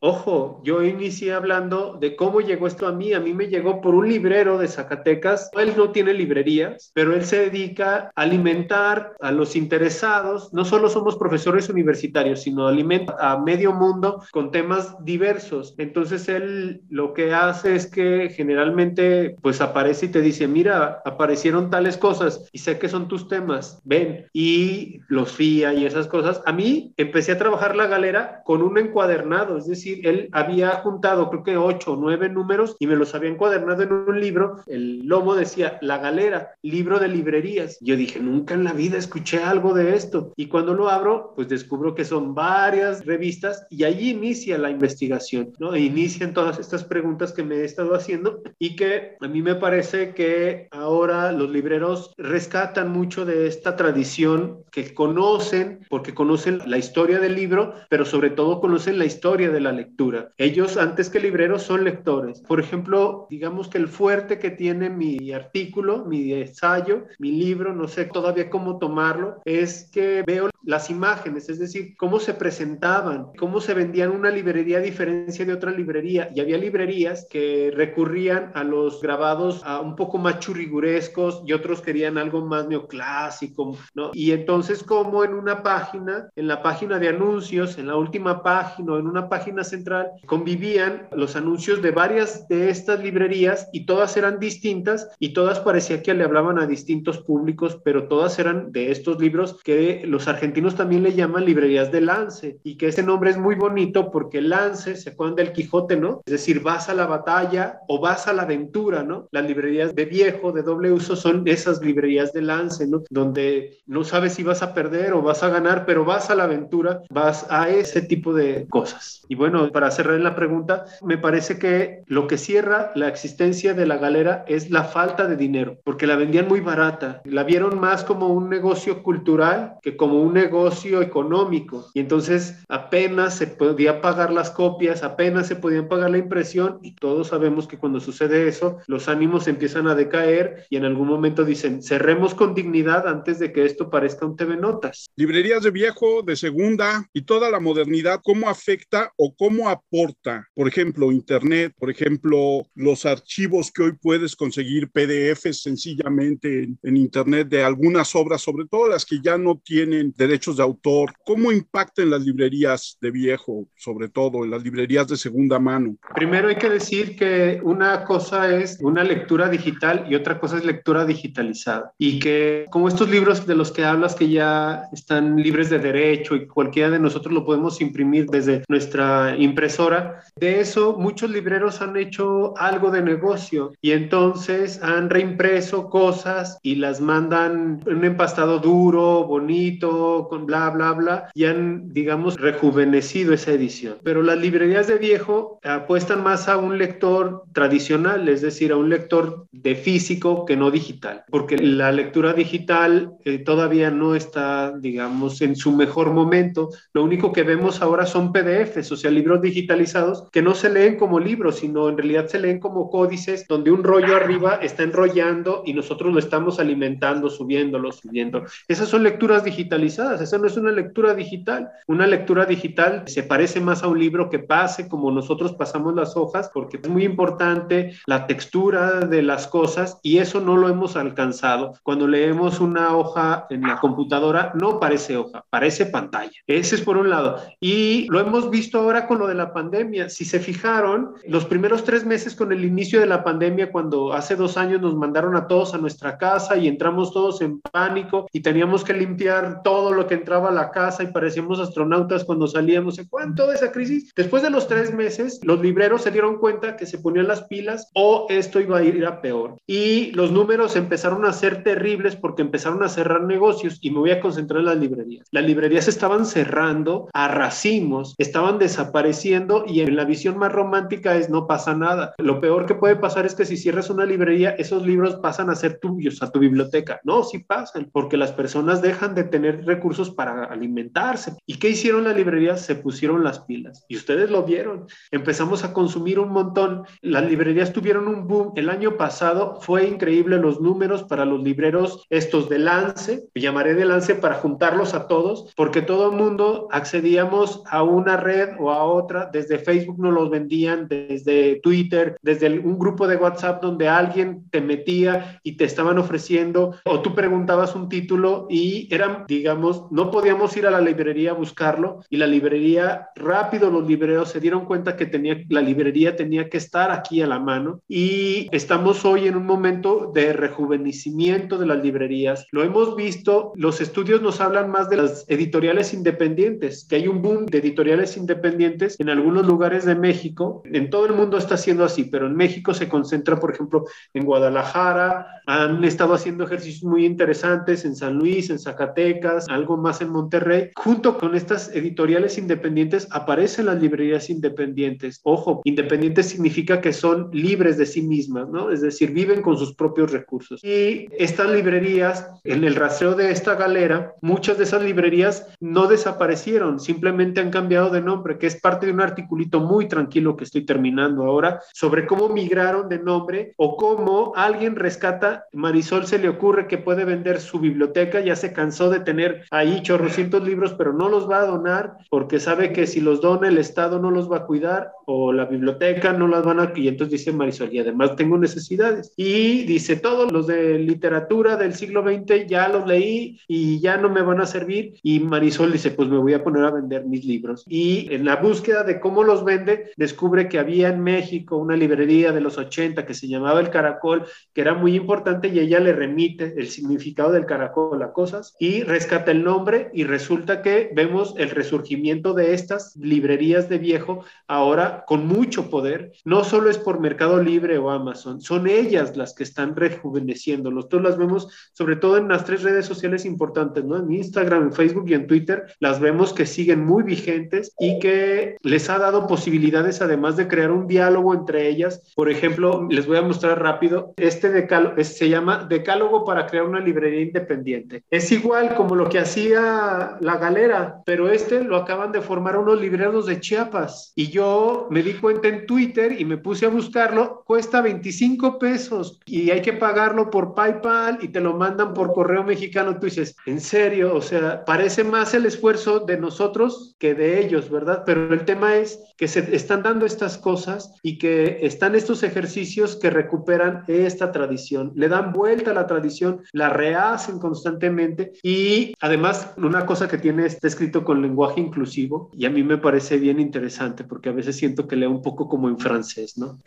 Ojo, 0.00 0.60
yo 0.64 0.82
inicié 0.82 1.32
hablando 1.32 1.96
de 1.98 2.14
cómo 2.14 2.40
llegó 2.40 2.66
esto 2.66 2.86
a 2.86 2.92
mí. 2.92 3.14
A 3.14 3.20
mí 3.20 3.32
me 3.32 3.48
llegó 3.48 3.80
por 3.80 3.94
un 3.94 4.08
librero 4.08 4.58
de 4.58 4.68
Zacatecas. 4.68 5.50
Él 5.58 5.72
no 5.76 5.90
tiene 5.90 6.12
librerías, 6.12 6.90
pero 6.94 7.14
él 7.14 7.24
se 7.24 7.48
dedica 7.50 8.10
a 8.14 8.22
alimentar 8.22 8.65
a 8.70 9.32
los 9.32 9.56
interesados. 9.56 10.52
No 10.52 10.64
solo 10.64 10.88
somos 10.88 11.16
profesores 11.16 11.68
universitarios, 11.68 12.42
sino 12.42 12.66
alimenta 12.66 13.16
a 13.18 13.38
medio 13.38 13.72
mundo 13.72 14.22
con 14.32 14.50
temas 14.50 14.96
diversos. 15.04 15.74
Entonces 15.78 16.28
él 16.28 16.82
lo 16.90 17.14
que 17.14 17.32
hace 17.32 17.74
es 17.74 17.86
que 17.86 18.30
generalmente 18.30 19.36
pues 19.42 19.60
aparece 19.60 20.06
y 20.06 20.10
te 20.10 20.20
dice, 20.20 20.48
mira, 20.48 21.02
aparecieron 21.04 21.70
tales 21.70 21.96
cosas 21.96 22.48
y 22.52 22.58
sé 22.58 22.78
que 22.78 22.88
son 22.88 23.08
tus 23.08 23.28
temas, 23.28 23.80
ven. 23.84 24.26
Y 24.32 25.00
los 25.08 25.32
fía 25.32 25.74
y 25.74 25.86
esas 25.86 26.08
cosas. 26.08 26.42
A 26.46 26.52
mí 26.52 26.92
empecé 26.96 27.32
a 27.32 27.38
trabajar 27.38 27.76
la 27.76 27.86
galera 27.86 28.42
con 28.44 28.62
un 28.62 28.78
encuadernado, 28.78 29.58
es 29.58 29.66
decir, 29.66 30.06
él 30.06 30.28
había 30.32 30.70
juntado 30.76 31.30
creo 31.30 31.42
que 31.42 31.56
ocho 31.56 31.92
o 31.92 31.96
nueve 31.96 32.28
números 32.28 32.76
y 32.78 32.86
me 32.86 32.96
los 32.96 33.14
había 33.14 33.30
encuadernado 33.30 33.82
en 33.82 33.92
un 33.92 34.20
libro. 34.20 34.62
El 34.66 35.06
lomo 35.06 35.34
decía 35.34 35.78
La 35.80 35.98
Galera, 35.98 36.54
libro 36.62 36.98
de 36.98 37.08
librerías. 37.08 37.78
Yo 37.80 37.96
dije, 37.96 38.20
nunca 38.20 38.55
en 38.56 38.64
la 38.64 38.72
vida 38.72 38.98
escuché 38.98 39.38
algo 39.42 39.72
de 39.74 39.94
esto. 39.94 40.32
Y 40.36 40.46
cuando 40.46 40.74
lo 40.74 40.88
abro, 40.88 41.32
pues 41.36 41.48
descubro 41.48 41.94
que 41.94 42.04
son 42.04 42.34
varias 42.34 43.06
revistas 43.06 43.66
y 43.70 43.84
allí 43.84 44.10
inicia 44.10 44.58
la 44.58 44.70
investigación, 44.70 45.52
¿no? 45.58 45.76
Inician 45.76 46.34
todas 46.34 46.58
estas 46.58 46.84
preguntas 46.84 47.32
que 47.32 47.44
me 47.44 47.56
he 47.56 47.64
estado 47.64 47.94
haciendo 47.94 48.42
y 48.58 48.76
que 48.76 49.16
a 49.20 49.28
mí 49.28 49.42
me 49.42 49.54
parece 49.54 50.14
que 50.14 50.68
ahora 50.70 51.32
los 51.32 51.50
libreros 51.50 52.12
rescatan 52.16 52.90
mucho 52.90 53.24
de 53.24 53.46
esta 53.46 53.76
tradición 53.76 54.64
que 54.72 54.92
conocen, 54.94 55.80
porque 55.88 56.14
conocen 56.14 56.60
la 56.66 56.78
historia 56.78 57.18
del 57.18 57.34
libro, 57.34 57.74
pero 57.88 58.04
sobre 58.04 58.30
todo 58.30 58.60
conocen 58.60 58.98
la 58.98 59.04
historia 59.04 59.50
de 59.50 59.60
la 59.60 59.72
lectura. 59.72 60.32
Ellos, 60.36 60.76
antes 60.76 61.10
que 61.10 61.20
libreros, 61.20 61.62
son 61.62 61.84
lectores. 61.84 62.40
Por 62.40 62.60
ejemplo, 62.60 63.26
digamos 63.30 63.68
que 63.68 63.78
el 63.78 63.88
fuerte 63.88 64.38
que 64.38 64.50
tiene 64.50 64.90
mi 64.90 65.32
artículo, 65.32 66.04
mi 66.04 66.32
ensayo, 66.32 67.04
mi 67.18 67.32
libro, 67.32 67.74
no 67.74 67.88
sé 67.88 68.06
todavía 68.06 68.45
cómo 68.50 68.78
tomarlo, 68.78 69.40
es 69.44 69.90
que 69.90 70.22
veo 70.26 70.50
las 70.66 70.90
imágenes, 70.90 71.48
es 71.48 71.58
decir, 71.60 71.96
cómo 71.96 72.18
se 72.18 72.34
presentaban, 72.34 73.28
cómo 73.38 73.60
se 73.60 73.72
vendían 73.72 74.10
una 74.10 74.30
librería 74.30 74.78
a 74.78 74.82
diferencia 74.82 75.44
de 75.44 75.52
otra 75.52 75.70
librería. 75.70 76.28
Y 76.34 76.40
había 76.40 76.58
librerías 76.58 77.26
que 77.30 77.72
recurrían 77.74 78.50
a 78.54 78.64
los 78.64 79.00
grabados 79.00 79.62
a 79.64 79.80
un 79.80 79.94
poco 79.94 80.18
más 80.18 80.40
churrigurescos 80.40 81.42
y 81.46 81.52
otros 81.52 81.80
querían 81.80 82.18
algo 82.18 82.44
más 82.44 82.66
neoclásico, 82.66 83.78
¿no? 83.94 84.10
Y 84.12 84.32
entonces 84.32 84.82
como 84.82 85.22
en 85.22 85.34
una 85.34 85.62
página, 85.62 86.28
en 86.34 86.48
la 86.48 86.62
página 86.62 86.98
de 86.98 87.08
anuncios, 87.08 87.78
en 87.78 87.86
la 87.86 87.96
última 87.96 88.42
página 88.42 88.94
o 88.94 88.98
en 88.98 89.06
una 89.06 89.28
página 89.28 89.62
central, 89.62 90.10
convivían 90.26 91.08
los 91.12 91.36
anuncios 91.36 91.80
de 91.80 91.92
varias 91.92 92.48
de 92.48 92.70
estas 92.70 93.00
librerías 93.00 93.68
y 93.72 93.86
todas 93.86 94.16
eran 94.16 94.40
distintas 94.40 95.08
y 95.20 95.32
todas 95.32 95.60
parecía 95.60 96.02
que 96.02 96.12
le 96.12 96.24
hablaban 96.24 96.58
a 96.58 96.66
distintos 96.66 97.18
públicos, 97.18 97.80
pero 97.84 98.08
todas 98.08 98.38
eran 98.40 98.72
de 98.72 98.90
estos 98.90 99.20
libros 99.20 99.62
que 99.62 100.02
los 100.04 100.26
argentinos 100.26 100.55
también 100.74 101.02
le 101.02 101.14
llaman 101.14 101.44
librerías 101.44 101.92
de 101.92 102.00
lance 102.00 102.58
y 102.64 102.76
que 102.76 102.88
ese 102.88 103.02
nombre 103.02 103.30
es 103.30 103.36
muy 103.36 103.54
bonito 103.54 104.10
porque 104.10 104.40
lance 104.40 104.96
se 104.96 105.10
acuerdan 105.10 105.36
del 105.36 105.52
Quijote, 105.52 105.96
¿no? 105.96 106.22
Es 106.24 106.32
decir, 106.32 106.62
vas 106.62 106.88
a 106.88 106.94
la 106.94 107.06
batalla 107.06 107.80
o 107.88 108.00
vas 108.00 108.26
a 108.26 108.32
la 108.32 108.42
aventura, 108.42 109.02
¿no? 109.02 109.28
Las 109.30 109.46
librerías 109.46 109.94
de 109.94 110.06
viejo, 110.06 110.52
de 110.52 110.62
doble 110.62 110.90
uso, 110.90 111.14
son 111.14 111.46
esas 111.46 111.82
librerías 111.82 112.32
de 112.32 112.42
lance, 112.42 112.86
¿no? 112.86 113.02
Donde 113.10 113.78
no 113.86 114.02
sabes 114.02 114.34
si 114.34 114.42
vas 114.42 114.62
a 114.62 114.72
perder 114.72 115.12
o 115.12 115.22
vas 115.22 115.42
a 115.42 115.50
ganar, 115.50 115.84
pero 115.84 116.04
vas 116.04 116.30
a 116.30 116.34
la 116.34 116.44
aventura, 116.44 117.02
vas 117.10 117.46
a 117.50 117.68
ese 117.68 118.02
tipo 118.02 118.32
de 118.32 118.66
cosas. 118.68 119.22
Y 119.28 119.34
bueno, 119.34 119.70
para 119.70 119.90
cerrar 119.90 120.18
la 120.20 120.34
pregunta, 120.34 120.86
me 121.02 121.18
parece 121.18 121.58
que 121.58 122.02
lo 122.06 122.26
que 122.26 122.38
cierra 122.38 122.92
la 122.94 123.08
existencia 123.08 123.74
de 123.74 123.86
la 123.86 123.98
galera 123.98 124.44
es 124.48 124.70
la 124.70 124.84
falta 124.84 125.26
de 125.26 125.36
dinero, 125.36 125.78
porque 125.84 126.06
la 126.06 126.16
vendían 126.16 126.48
muy 126.48 126.60
barata. 126.60 127.20
La 127.24 127.44
vieron 127.44 127.78
más 127.78 128.04
como 128.04 128.28
un 128.28 128.48
negocio 128.48 129.02
cultural 129.02 129.74
que 129.82 129.96
como 129.96 130.22
un 130.22 130.32
negocio 130.32 130.45
negocio 130.46 131.02
económico 131.02 131.90
y 131.92 132.00
entonces 132.00 132.54
apenas 132.68 133.36
se 133.36 133.48
podía 133.48 134.00
pagar 134.00 134.32
las 134.32 134.50
copias, 134.50 135.02
apenas 135.02 135.48
se 135.48 135.56
podían 135.56 135.88
pagar 135.88 136.10
la 136.10 136.18
impresión 136.18 136.78
y 136.82 136.94
todos 136.94 137.28
sabemos 137.28 137.66
que 137.66 137.78
cuando 137.78 137.98
sucede 137.98 138.46
eso, 138.46 138.78
los 138.86 139.08
ánimos 139.08 139.48
empiezan 139.48 139.88
a 139.88 139.96
decaer 139.96 140.64
y 140.70 140.76
en 140.76 140.84
algún 140.84 141.08
momento 141.08 141.44
dicen, 141.44 141.82
cerremos 141.82 142.34
con 142.34 142.54
dignidad 142.54 143.08
antes 143.08 143.40
de 143.40 143.52
que 143.52 143.64
esto 143.64 143.90
parezca 143.90 144.24
un 144.24 144.36
TV 144.36 144.56
Notas. 144.56 145.06
Librerías 145.16 145.64
de 145.64 145.72
viejo, 145.72 146.22
de 146.22 146.36
segunda 146.36 147.08
y 147.12 147.22
toda 147.22 147.50
la 147.50 147.58
modernidad, 147.58 148.20
¿cómo 148.22 148.48
afecta 148.48 149.12
o 149.16 149.34
cómo 149.34 149.68
aporta, 149.68 150.46
por 150.54 150.68
ejemplo, 150.68 151.10
Internet, 151.10 151.72
por 151.76 151.90
ejemplo, 151.90 152.62
los 152.74 153.04
archivos 153.04 153.72
que 153.72 153.82
hoy 153.82 153.92
puedes 154.00 154.36
conseguir 154.36 154.90
PDFs 154.90 155.62
sencillamente 155.62 156.62
en, 156.62 156.78
en 156.84 156.96
Internet 156.96 157.48
de 157.48 157.64
algunas 157.64 158.14
obras, 158.14 158.42
sobre 158.42 158.66
todo 158.66 158.88
las 158.88 159.04
que 159.04 159.20
ya 159.20 159.36
no 159.36 159.60
tienen 159.64 160.12
derechos 160.26 160.56
de 160.56 160.62
autor? 160.62 161.12
¿Cómo 161.24 161.52
impacta 161.52 162.02
en 162.02 162.10
las 162.10 162.22
librerías 162.22 162.96
de 163.00 163.10
viejo, 163.10 163.66
sobre 163.76 164.08
todo 164.08 164.44
en 164.44 164.50
las 164.50 164.62
librerías 164.62 165.08
de 165.08 165.16
segunda 165.16 165.58
mano? 165.58 165.96
Primero 166.14 166.48
hay 166.48 166.56
que 166.56 166.70
decir 166.70 167.16
que 167.16 167.60
una 167.62 168.04
cosa 168.04 168.54
es 168.54 168.78
una 168.80 169.04
lectura 169.04 169.48
digital 169.48 170.06
y 170.08 170.14
otra 170.14 170.38
cosa 170.38 170.58
es 170.58 170.64
lectura 170.64 171.04
digitalizada. 171.04 171.92
Y 171.98 172.18
que 172.18 172.66
como 172.70 172.88
estos 172.88 173.08
libros 173.08 173.46
de 173.46 173.54
los 173.54 173.72
que 173.72 173.84
hablas 173.84 174.14
que 174.14 174.28
ya 174.28 174.82
están 174.92 175.36
libres 175.36 175.70
de 175.70 175.78
derecho 175.78 176.34
y 176.36 176.46
cualquiera 176.46 176.90
de 176.90 176.98
nosotros 176.98 177.32
lo 177.32 177.44
podemos 177.44 177.80
imprimir 177.80 178.26
desde 178.26 178.62
nuestra 178.68 179.36
impresora, 179.36 180.20
de 180.36 180.60
eso 180.60 180.96
muchos 180.98 181.30
libreros 181.30 181.80
han 181.80 181.96
hecho 181.96 182.56
algo 182.56 182.90
de 182.90 183.02
negocio 183.02 183.72
y 183.80 183.92
entonces 183.92 184.82
han 184.82 185.10
reimpreso 185.10 185.88
cosas 185.88 186.58
y 186.62 186.76
las 186.76 187.00
mandan 187.00 187.80
en 187.86 187.96
un 187.96 188.04
empastado 188.04 188.58
duro, 188.58 189.24
bonito, 189.24 190.15
con 190.28 190.46
bla, 190.46 190.70
bla, 190.70 190.92
bla, 190.92 191.30
y 191.34 191.44
han, 191.44 191.92
digamos, 191.92 192.36
rejuvenecido 192.36 193.34
esa 193.34 193.52
edición. 193.52 193.98
Pero 194.02 194.22
las 194.22 194.38
librerías 194.38 194.86
de 194.86 194.98
viejo 194.98 195.60
apuestan 195.62 196.22
más 196.22 196.48
a 196.48 196.56
un 196.56 196.78
lector 196.78 197.44
tradicional, 197.52 198.28
es 198.28 198.40
decir, 198.42 198.72
a 198.72 198.76
un 198.76 198.88
lector 198.88 199.46
de 199.52 199.74
físico 199.74 200.44
que 200.46 200.56
no 200.56 200.70
digital, 200.70 201.24
porque 201.30 201.56
la 201.58 201.92
lectura 201.92 202.32
digital 202.32 203.12
eh, 203.24 203.38
todavía 203.38 203.90
no 203.90 204.14
está, 204.14 204.72
digamos, 204.78 205.40
en 205.42 205.56
su 205.56 205.72
mejor 205.72 206.12
momento. 206.12 206.70
Lo 206.92 207.04
único 207.04 207.32
que 207.32 207.42
vemos 207.42 207.82
ahora 207.82 208.06
son 208.06 208.32
PDFs, 208.32 208.92
o 208.92 208.96
sea, 208.96 209.10
libros 209.10 209.40
digitalizados 209.42 210.28
que 210.32 210.42
no 210.42 210.54
se 210.54 210.70
leen 210.70 210.96
como 210.96 211.20
libros, 211.20 211.56
sino 211.56 211.88
en 211.88 211.96
realidad 211.96 212.26
se 212.26 212.38
leen 212.38 212.60
como 212.60 212.90
códices 212.90 213.46
donde 213.48 213.70
un 213.70 213.84
rollo 213.84 214.16
arriba 214.16 214.58
está 214.62 214.82
enrollando 214.82 215.62
y 215.64 215.72
nosotros 215.72 216.12
lo 216.12 216.18
estamos 216.18 216.58
alimentando, 216.58 217.28
subiéndolo, 217.28 217.92
subiendo. 217.92 218.44
Esas 218.68 218.88
son 218.88 219.02
lecturas 219.02 219.44
digitalizadas, 219.44 220.05
esa 220.14 220.38
no 220.38 220.46
es 220.46 220.56
una 220.56 220.72
lectura 220.72 221.14
digital. 221.14 221.70
Una 221.86 222.06
lectura 222.06 222.46
digital 222.46 223.04
se 223.06 223.22
parece 223.22 223.60
más 223.60 223.82
a 223.82 223.88
un 223.88 223.98
libro 223.98 224.30
que 224.30 224.38
pase 224.38 224.88
como 224.88 225.10
nosotros 225.10 225.54
pasamos 225.54 225.94
las 225.94 226.16
hojas, 226.16 226.50
porque 226.52 226.78
es 226.82 226.88
muy 226.88 227.04
importante 227.04 227.94
la 228.06 228.26
textura 228.26 229.00
de 229.00 229.22
las 229.22 229.46
cosas 229.46 229.98
y 230.02 230.18
eso 230.18 230.40
no 230.40 230.56
lo 230.56 230.68
hemos 230.68 230.96
alcanzado. 230.96 231.74
Cuando 231.82 232.06
leemos 232.06 232.60
una 232.60 232.96
hoja 232.96 233.46
en 233.50 233.62
la 233.62 233.78
computadora, 233.78 234.52
no 234.54 234.80
parece 234.80 235.16
hoja, 235.16 235.44
parece 235.50 235.86
pantalla. 235.86 236.32
Ese 236.46 236.76
es 236.76 236.82
por 236.82 236.96
un 236.96 237.10
lado. 237.10 237.40
Y 237.60 238.06
lo 238.08 238.20
hemos 238.20 238.50
visto 238.50 238.78
ahora 238.78 239.06
con 239.06 239.18
lo 239.18 239.26
de 239.26 239.34
la 239.34 239.52
pandemia. 239.52 240.08
Si 240.08 240.24
se 240.24 240.40
fijaron, 240.40 241.14
los 241.26 241.44
primeros 241.44 241.84
tres 241.84 242.04
meses 242.04 242.34
con 242.34 242.52
el 242.52 242.64
inicio 242.64 243.00
de 243.00 243.06
la 243.06 243.24
pandemia, 243.24 243.72
cuando 243.72 244.12
hace 244.12 244.36
dos 244.36 244.56
años 244.56 244.80
nos 244.80 244.94
mandaron 244.94 245.36
a 245.36 245.46
todos 245.46 245.74
a 245.74 245.78
nuestra 245.78 246.18
casa 246.18 246.56
y 246.56 246.68
entramos 246.68 247.12
todos 247.12 247.40
en 247.40 247.60
pánico 247.60 248.26
y 248.32 248.40
teníamos 248.40 248.84
que 248.84 248.92
limpiar 248.92 249.62
todo 249.62 249.92
lo 249.96 250.06
que 250.06 250.14
entraba 250.14 250.48
a 250.48 250.52
la 250.52 250.70
casa 250.70 251.02
y 251.02 251.08
parecíamos 251.08 251.60
astronautas 251.60 252.24
cuando 252.24 252.46
salíamos. 252.46 252.96
¿Se 252.96 253.02
acuerdan 253.02 253.34
toda 253.34 253.54
esa 253.54 253.72
crisis? 253.72 254.12
Después 254.14 254.42
de 254.42 254.50
los 254.50 254.68
tres 254.68 254.94
meses, 254.94 255.40
los 255.42 255.60
libreros 255.60 256.02
se 256.02 256.10
dieron 256.10 256.38
cuenta 256.38 256.76
que 256.76 256.86
se 256.86 256.98
ponían 256.98 257.28
las 257.28 257.44
pilas 257.44 257.90
o 257.94 258.26
esto 258.28 258.60
iba 258.60 258.78
a 258.78 258.82
ir 258.82 259.04
a 259.06 259.20
peor. 259.20 259.56
Y 259.66 260.12
los 260.12 260.30
números 260.30 260.76
empezaron 260.76 261.24
a 261.24 261.32
ser 261.32 261.62
terribles 261.62 262.16
porque 262.16 262.42
empezaron 262.42 262.82
a 262.82 262.88
cerrar 262.88 263.22
negocios 263.22 263.78
y 263.80 263.90
me 263.90 263.98
voy 263.98 264.10
a 264.10 264.20
concentrar 264.20 264.60
en 264.60 264.66
las 264.66 264.76
librerías. 264.76 265.26
Las 265.30 265.44
librerías 265.44 265.88
estaban 265.88 266.26
cerrando 266.26 267.08
a 267.12 267.28
racimos, 267.28 268.14
estaban 268.18 268.58
desapareciendo 268.58 269.64
y 269.66 269.80
en 269.80 269.96
la 269.96 270.04
visión 270.04 270.38
más 270.38 270.52
romántica 270.52 271.16
es 271.16 271.30
no 271.30 271.46
pasa 271.46 271.74
nada. 271.74 272.14
Lo 272.18 272.40
peor 272.40 272.66
que 272.66 272.74
puede 272.74 272.96
pasar 272.96 273.26
es 273.26 273.34
que 273.34 273.44
si 273.44 273.56
cierras 273.56 273.90
una 273.90 274.04
librería, 274.04 274.50
esos 274.50 274.86
libros 274.86 275.16
pasan 275.16 275.50
a 275.50 275.54
ser 275.54 275.78
tuyos, 275.78 276.22
a 276.22 276.30
tu 276.30 276.38
biblioteca. 276.38 277.00
No, 277.04 277.24
sí 277.24 277.38
pasan, 277.38 277.88
porque 277.92 278.16
las 278.16 278.32
personas 278.32 278.82
dejan 278.82 279.14
de 279.14 279.24
tener 279.24 279.64
recursos 279.64 279.85
para 280.16 280.44
alimentarse. 280.44 281.34
¿Y 281.46 281.58
qué 281.58 281.70
hicieron 281.70 282.04
las 282.04 282.16
librerías? 282.16 282.64
Se 282.64 282.74
pusieron 282.74 283.24
las 283.24 283.40
pilas. 283.40 283.84
Y 283.88 283.96
ustedes 283.96 284.30
lo 284.30 284.42
vieron. 284.42 284.86
Empezamos 285.10 285.64
a 285.64 285.72
consumir 285.72 286.18
un 286.18 286.30
montón. 286.30 286.84
Las 287.02 287.28
librerías 287.28 287.72
tuvieron 287.72 288.08
un 288.08 288.26
boom. 288.26 288.52
El 288.56 288.68
año 288.68 288.96
pasado 288.96 289.58
fue 289.60 289.88
increíble 289.88 290.38
los 290.38 290.60
números 290.60 291.04
para 291.04 291.24
los 291.24 291.42
libreros 291.42 292.06
estos 292.10 292.48
de 292.48 292.58
Lance, 292.58 293.28
llamaré 293.34 293.74
de 293.74 293.84
Lance 293.84 294.14
para 294.14 294.36
juntarlos 294.36 294.94
a 294.94 295.06
todos, 295.06 295.52
porque 295.56 295.82
todo 295.82 296.10
el 296.10 296.16
mundo 296.16 296.68
accedíamos 296.70 297.62
a 297.70 297.82
una 297.82 298.16
red 298.16 298.50
o 298.58 298.70
a 298.70 298.84
otra. 298.84 299.30
Desde 299.32 299.58
Facebook 299.58 299.98
nos 299.98 300.14
los 300.14 300.30
vendían, 300.30 300.88
desde 300.88 301.60
Twitter, 301.60 302.16
desde 302.22 302.58
un 302.58 302.78
grupo 302.78 303.06
de 303.06 303.16
WhatsApp 303.16 303.62
donde 303.62 303.88
alguien 303.88 304.44
te 304.50 304.60
metía 304.60 305.40
y 305.42 305.56
te 305.56 305.64
estaban 305.64 305.98
ofreciendo 305.98 306.74
o 306.84 307.00
tú 307.00 307.14
preguntabas 307.14 307.74
un 307.74 307.88
título 307.88 308.46
y 308.48 308.88
eran, 308.92 309.24
digamos, 309.28 309.75
no 309.90 310.10
podíamos 310.10 310.56
ir 310.56 310.66
a 310.66 310.70
la 310.70 310.80
librería 310.80 311.30
a 311.30 311.34
buscarlo 311.34 312.00
y 312.10 312.16
la 312.16 312.26
librería 312.26 313.08
rápido 313.14 313.70
los 313.70 313.86
libreros 313.86 314.30
se 314.30 314.40
dieron 314.40 314.64
cuenta 314.64 314.96
que 314.96 315.06
tenía 315.06 315.36
la 315.48 315.60
librería 315.60 316.16
tenía 316.16 316.48
que 316.48 316.58
estar 316.58 316.90
aquí 316.90 317.22
a 317.22 317.26
la 317.26 317.38
mano 317.38 317.80
y 317.88 318.48
estamos 318.52 319.04
hoy 319.04 319.26
en 319.26 319.36
un 319.36 319.46
momento 319.46 320.10
de 320.14 320.32
rejuvenecimiento 320.32 321.58
de 321.58 321.66
las 321.66 321.82
librerías. 321.82 322.46
Lo 322.50 322.62
hemos 322.62 322.96
visto, 322.96 323.52
los 323.54 323.80
estudios 323.80 324.22
nos 324.22 324.40
hablan 324.40 324.70
más 324.70 324.88
de 324.90 324.96
las 324.96 325.24
editoriales 325.28 325.94
independientes, 325.94 326.86
que 326.88 326.96
hay 326.96 327.08
un 327.08 327.22
boom 327.22 327.46
de 327.46 327.58
editoriales 327.58 328.16
independientes 328.16 328.98
en 328.98 329.10
algunos 329.10 329.46
lugares 329.46 329.84
de 329.84 329.94
México. 329.94 330.62
En 330.64 330.90
todo 330.90 331.06
el 331.06 331.14
mundo 331.14 331.38
está 331.38 331.56
siendo 331.56 331.84
así, 331.84 332.04
pero 332.04 332.26
en 332.26 332.36
México 332.36 332.74
se 332.74 332.88
concentra, 332.88 333.36
por 333.36 333.52
ejemplo, 333.52 333.84
en 334.14 334.24
Guadalajara, 334.24 335.42
han 335.46 335.84
estado 335.84 336.14
haciendo 336.14 336.44
ejercicios 336.44 336.84
muy 336.84 337.04
interesantes 337.06 337.84
en 337.84 337.94
San 337.94 338.14
Luis, 338.14 338.50
en 338.50 338.58
Zacatecas, 338.58 339.46
algo 339.66 339.76
más 339.76 340.00
en 340.00 340.10
Monterrey. 340.10 340.70
Junto 340.76 341.18
con 341.18 341.34
estas 341.34 341.74
editoriales 341.74 342.38
independientes 342.38 343.08
aparecen 343.10 343.66
las 343.66 343.82
librerías 343.82 344.30
independientes. 344.30 345.20
Ojo, 345.24 345.60
independientes 345.64 346.26
significa 346.26 346.80
que 346.80 346.92
son 346.92 347.30
libres 347.32 347.76
de 347.76 347.84
sí 347.86 348.02
mismas, 348.02 348.48
¿no? 348.48 348.70
Es 348.70 348.80
decir, 348.80 349.10
viven 349.10 349.42
con 349.42 349.58
sus 349.58 349.74
propios 349.74 350.12
recursos. 350.12 350.62
Y 350.62 351.08
estas 351.18 351.50
librerías, 351.50 352.30
en 352.44 352.62
el 352.62 352.76
rastreo 352.76 353.16
de 353.16 353.32
esta 353.32 353.56
galera, 353.56 354.14
muchas 354.20 354.56
de 354.56 354.64
esas 354.64 354.84
librerías 354.84 355.48
no 355.58 355.88
desaparecieron, 355.88 356.78
simplemente 356.78 357.40
han 357.40 357.50
cambiado 357.50 357.90
de 357.90 358.00
nombre, 358.00 358.38
que 358.38 358.46
es 358.46 358.60
parte 358.60 358.86
de 358.86 358.92
un 358.92 359.00
articulito 359.00 359.58
muy 359.58 359.88
tranquilo 359.88 360.36
que 360.36 360.44
estoy 360.44 360.64
terminando 360.64 361.24
ahora 361.24 361.60
sobre 361.72 362.06
cómo 362.06 362.28
migraron 362.28 362.88
de 362.88 363.00
nombre 363.00 363.54
o 363.56 363.76
cómo 363.76 364.32
alguien 364.36 364.76
rescata, 364.76 365.46
Marisol 365.52 366.06
se 366.06 366.20
le 366.20 366.28
ocurre 366.28 366.68
que 366.68 366.78
puede 366.78 367.04
vender 367.04 367.40
su 367.40 367.58
biblioteca, 367.58 368.20
ya 368.20 368.36
se 368.36 368.52
cansó 368.52 368.90
de 368.90 369.00
tener 369.00 369.44
ahí 369.58 369.82
chorrocientos 369.82 370.46
libros, 370.46 370.74
pero 370.74 370.92
no 370.92 371.08
los 371.08 371.28
va 371.28 371.40
a 371.40 371.46
donar 371.46 371.98
porque 372.10 372.40
sabe 372.40 372.72
que 372.72 372.86
si 372.86 373.00
los 373.00 373.20
dona 373.20 373.48
el 373.48 373.58
Estado 373.58 374.00
no 374.00 374.10
los 374.10 374.30
va 374.30 374.38
a 374.38 374.46
cuidar 374.46 374.92
o 375.06 375.32
la 375.32 375.44
biblioteca 375.46 376.12
no 376.12 376.28
las 376.28 376.44
van 376.44 376.60
a... 376.60 376.72
Y 376.74 376.88
entonces 376.88 377.18
dice 377.18 377.32
Marisol, 377.32 377.72
y 377.72 377.78
además 377.78 378.16
tengo 378.16 378.38
necesidades. 378.38 379.12
Y 379.16 379.64
dice, 379.64 379.96
todos 379.96 380.32
los 380.32 380.46
de 380.46 380.78
literatura 380.78 381.56
del 381.56 381.74
siglo 381.74 382.02
XX 382.02 382.46
ya 382.46 382.68
los 382.68 382.86
leí 382.86 383.40
y 383.48 383.80
ya 383.80 383.96
no 383.96 384.08
me 384.08 384.22
van 384.22 384.40
a 384.40 384.46
servir. 384.46 384.94
Y 385.02 385.20
Marisol 385.20 385.72
dice, 385.72 385.90
pues 385.90 386.08
me 386.08 386.18
voy 386.18 386.34
a 386.34 386.42
poner 386.42 386.64
a 386.64 386.70
vender 386.70 387.04
mis 387.06 387.24
libros. 387.24 387.64
Y 387.68 388.12
en 388.12 388.24
la 388.24 388.36
búsqueda 388.36 388.82
de 388.84 389.00
cómo 389.00 389.22
los 389.22 389.44
vende, 389.44 389.92
descubre 389.96 390.48
que 390.48 390.58
había 390.58 390.88
en 390.88 391.02
México 391.02 391.56
una 391.56 391.76
librería 391.76 392.32
de 392.32 392.40
los 392.40 392.58
80 392.58 393.06
que 393.06 393.14
se 393.14 393.28
llamaba 393.28 393.60
El 393.60 393.70
Caracol, 393.70 394.24
que 394.52 394.60
era 394.60 394.74
muy 394.74 394.94
importante 394.94 395.48
y 395.48 395.58
ella 395.58 395.80
le 395.80 395.92
remite 395.92 396.54
el 396.56 396.68
significado 396.68 397.32
del 397.32 397.46
caracol 397.46 398.02
a 398.02 398.12
cosas 398.12 398.54
y 398.58 398.82
rescata 398.82 399.30
el 399.36 399.44
nombre 399.44 399.90
y 399.92 400.04
resulta 400.04 400.62
que 400.62 400.90
vemos 400.94 401.34
el 401.38 401.50
resurgimiento 401.50 402.34
de 402.34 402.54
estas 402.54 402.96
librerías 402.96 403.68
de 403.68 403.78
viejo 403.78 404.24
ahora 404.48 405.04
con 405.06 405.26
mucho 405.26 405.70
poder. 405.70 406.12
No 406.24 406.44
solo 406.44 406.70
es 406.70 406.78
por 406.78 407.00
Mercado 407.00 407.42
Libre 407.42 407.78
o 407.78 407.90
Amazon, 407.90 408.40
son 408.40 408.66
ellas 408.66 409.16
las 409.16 409.34
que 409.34 409.44
están 409.44 409.76
rejuveneciendo. 409.76 410.70
Nosotros 410.70 411.02
las 411.02 411.18
vemos 411.18 411.48
sobre 411.72 411.96
todo 411.96 412.16
en 412.16 412.28
las 412.28 412.44
tres 412.44 412.62
redes 412.62 412.86
sociales 412.86 413.24
importantes, 413.24 413.84
¿no? 413.84 413.96
En 413.96 414.10
Instagram, 414.10 414.64
en 414.64 414.72
Facebook 414.72 415.06
y 415.08 415.14
en 415.14 415.26
Twitter, 415.26 415.64
las 415.80 416.00
vemos 416.00 416.32
que 416.32 416.46
siguen 416.46 416.84
muy 416.84 417.02
vigentes 417.02 417.72
y 417.78 417.98
que 417.98 418.56
les 418.62 418.88
ha 418.90 418.98
dado 418.98 419.26
posibilidades 419.26 420.00
además 420.00 420.36
de 420.36 420.48
crear 420.48 420.70
un 420.70 420.86
diálogo 420.86 421.34
entre 421.34 421.68
ellas. 421.68 422.02
Por 422.14 422.30
ejemplo, 422.30 422.86
les 422.90 423.06
voy 423.06 423.18
a 423.18 423.22
mostrar 423.22 423.62
rápido, 423.62 424.14
este 424.16 424.50
decálogo 424.50 425.02
se 425.04 425.28
llama 425.28 425.66
Decálogo 425.68 426.24
para 426.24 426.46
crear 426.46 426.64
una 426.64 426.80
librería 426.80 427.20
independiente. 427.20 428.02
Es 428.10 428.32
igual 428.32 428.74
como 428.74 428.94
lo 428.94 429.08
que 429.08 429.18
hacía 429.26 430.16
la 430.20 430.36
galera, 430.38 431.02
pero 431.04 431.28
este 431.30 431.62
lo 431.62 431.76
acaban 431.76 432.12
de 432.12 432.20
formar 432.20 432.56
unos 432.56 432.80
libreros 432.80 433.26
de 433.26 433.40
Chiapas. 433.40 434.12
Y 434.14 434.28
yo 434.28 434.86
me 434.90 435.02
di 435.02 435.14
cuenta 435.14 435.48
en 435.48 435.66
Twitter 435.66 436.18
y 436.18 436.24
me 436.24 436.38
puse 436.38 436.66
a 436.66 436.70
buscarlo, 436.70 437.42
cuesta 437.44 437.80
25 437.80 438.58
pesos 438.58 439.20
y 439.26 439.50
hay 439.50 439.62
que 439.62 439.72
pagarlo 439.72 440.30
por 440.30 440.54
PayPal 440.54 441.18
y 441.22 441.28
te 441.28 441.40
lo 441.40 441.54
mandan 441.54 441.92
por 441.92 442.12
correo 442.12 442.44
mexicano. 442.44 442.98
Tú 442.98 443.06
dices, 443.06 443.36
en 443.46 443.60
serio, 443.60 444.14
o 444.14 444.22
sea, 444.22 444.64
parece 444.64 445.02
más 445.04 445.34
el 445.34 445.46
esfuerzo 445.46 446.00
de 446.00 446.18
nosotros 446.18 446.94
que 446.98 447.14
de 447.14 447.44
ellos, 447.44 447.68
¿verdad? 447.68 448.04
Pero 448.06 448.32
el 448.32 448.44
tema 448.44 448.76
es 448.76 449.00
que 449.16 449.28
se 449.28 449.54
están 449.54 449.82
dando 449.82 450.06
estas 450.06 450.38
cosas 450.38 450.92
y 451.02 451.18
que 451.18 451.58
están 451.62 451.94
estos 451.94 452.22
ejercicios 452.22 452.96
que 452.96 453.10
recuperan 453.10 453.84
esta 453.88 454.30
tradición, 454.30 454.92
le 454.94 455.08
dan 455.08 455.32
vuelta 455.32 455.72
a 455.72 455.74
la 455.74 455.86
tradición, 455.86 456.42
la 456.52 456.68
rehacen 456.68 457.38
constantemente 457.38 458.32
y 458.42 458.94
además 459.00 459.15
una 459.56 459.86
cosa 459.86 460.08
que 460.08 460.18
tiene 460.18 460.46
está 460.46 460.68
escrito 460.68 461.04
con 461.04 461.22
lenguaje 461.22 461.60
inclusivo 461.60 462.30
y 462.32 462.46
a 462.46 462.50
mí 462.50 462.62
me 462.62 462.78
parece 462.78 463.18
bien 463.18 463.40
interesante 463.40 464.04
porque 464.04 464.28
a 464.28 464.32
veces 464.32 464.56
siento 464.56 464.86
que 464.86 464.96
leo 464.96 465.10
un 465.10 465.22
poco 465.22 465.48
como 465.48 465.68
en 465.68 465.78
francés, 465.78 466.38
¿no? 466.38 466.58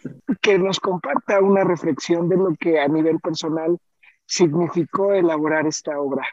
Que 0.42 0.60
nos 0.60 0.80
comparta 0.80 1.40
una 1.42 1.64
reflexión 1.64 2.30
de 2.30 2.38
lo 2.38 2.56
que 2.60 2.80
a 2.80 2.88
nivel 2.88 3.20
personal 3.20 3.78
significó 4.26 5.14
elaborar 5.14 5.66
esta 5.66 6.00
obra, 6.00 6.26